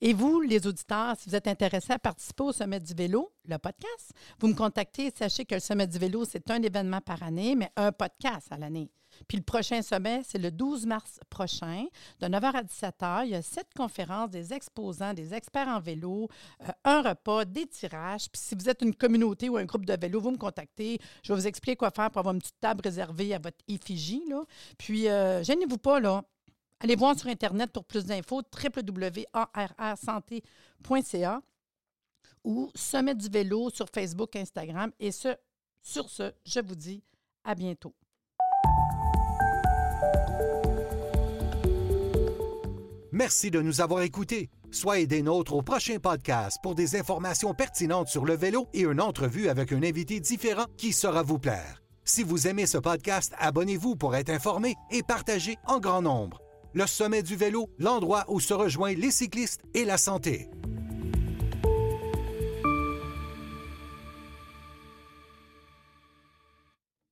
Et 0.01 0.13
vous, 0.13 0.41
les 0.41 0.67
auditeurs, 0.67 1.15
si 1.17 1.29
vous 1.29 1.35
êtes 1.35 1.47
intéressés 1.47 1.93
à 1.93 1.99
participer 1.99 2.43
au 2.43 2.51
Sommet 2.51 2.79
du 2.79 2.93
vélo, 2.93 3.31
le 3.45 3.57
podcast, 3.57 4.13
vous 4.39 4.47
me 4.47 4.53
contactez. 4.53 5.11
Sachez 5.15 5.45
que 5.45 5.55
le 5.55 5.61
Sommet 5.61 5.87
du 5.87 5.97
vélo, 5.97 6.23
c'est 6.25 6.49
un 6.51 6.61
événement 6.61 7.01
par 7.01 7.23
année, 7.23 7.55
mais 7.55 7.71
un 7.75 7.91
podcast 7.91 8.47
à 8.51 8.57
l'année. 8.57 8.91
Puis 9.27 9.37
le 9.37 9.43
prochain 9.43 9.81
sommet, 9.81 10.21
c'est 10.23 10.37
le 10.37 10.51
12 10.51 10.85
mars 10.85 11.19
prochain, 11.29 11.85
de 12.19 12.27
9h 12.27 12.55
à 12.55 12.63
17h. 12.63 13.25
Il 13.25 13.31
y 13.31 13.35
a 13.35 13.41
sept 13.41 13.67
conférences, 13.75 14.29
des 14.29 14.53
exposants, 14.53 15.13
des 15.13 15.33
experts 15.33 15.67
en 15.67 15.79
vélo, 15.79 16.27
euh, 16.63 16.71
un 16.83 17.01
repas, 17.01 17.45
des 17.45 17.65
tirages. 17.65 18.29
Puis 18.29 18.41
si 18.41 18.55
vous 18.55 18.69
êtes 18.69 18.81
une 18.81 18.95
communauté 18.95 19.49
ou 19.49 19.57
un 19.57 19.65
groupe 19.65 19.85
de 19.85 19.97
vélo, 19.99 20.21
vous 20.21 20.31
me 20.31 20.37
contactez. 20.37 20.99
Je 21.23 21.33
vais 21.33 21.39
vous 21.39 21.47
expliquer 21.47 21.75
quoi 21.75 21.91
faire 21.91 22.11
pour 22.11 22.19
avoir 22.19 22.35
une 22.35 22.41
petite 22.41 22.59
table 22.59 22.81
réservée 22.83 23.33
à 23.33 23.39
votre 23.39 23.57
effigie. 23.67 24.23
Là. 24.29 24.43
Puis, 24.77 25.07
euh, 25.07 25.43
gênez-vous 25.43 25.77
pas, 25.77 25.99
là. 25.99 26.23
Allez 26.79 26.95
voir 26.95 27.17
sur 27.17 27.27
Internet 27.27 27.71
pour 27.71 27.85
plus 27.85 28.05
d'infos, 28.05 28.43
www.arrsanté.ca 28.53 31.41
ou 32.43 32.69
Sommet 32.75 33.15
du 33.15 33.29
vélo 33.29 33.71
sur 33.71 33.87
Facebook, 33.93 34.35
Instagram. 34.35 34.91
Et 34.99 35.11
ce, 35.11 35.35
sur 35.81 36.07
ce, 36.09 36.33
je 36.45 36.59
vous 36.59 36.75
dis 36.75 37.03
à 37.43 37.55
bientôt. 37.55 37.95
Merci 43.11 43.49
de 43.49 43.59
nous 43.61 43.81
avoir 43.81 44.03
écoutés. 44.03 44.51
Soyez 44.69 45.07
des 45.07 45.23
nôtres 45.23 45.53
au 45.53 45.63
prochain 45.63 45.97
podcast 45.97 46.59
pour 46.61 46.75
des 46.75 46.95
informations 46.95 47.55
pertinentes 47.55 48.09
sur 48.09 48.25
le 48.25 48.35
vélo 48.35 48.67
et 48.73 48.81
une 48.81 49.01
entrevue 49.01 49.49
avec 49.49 49.71
un 49.71 49.81
invité 49.81 50.19
différent 50.19 50.65
qui 50.77 50.93
saura 50.93 51.23
vous 51.23 51.39
plaire. 51.39 51.81
Si 52.03 52.21
vous 52.21 52.47
aimez 52.47 52.67
ce 52.67 52.77
podcast, 52.77 53.33
abonnez-vous 53.39 53.95
pour 53.95 54.15
être 54.15 54.29
informé 54.29 54.75
et 54.91 55.01
partagez 55.01 55.57
en 55.65 55.79
grand 55.79 56.03
nombre 56.03 56.43
le 56.77 56.85
sommet 56.85 57.23
du 57.23 57.35
vélo, 57.35 57.69
l'endroit 57.79 58.23
où 58.27 58.39
se 58.39 58.53
rejoignent 58.53 58.99
les 58.99 59.09
cyclistes 59.09 59.61
et 59.73 59.83
la 59.83 59.97
santé. 59.97 60.47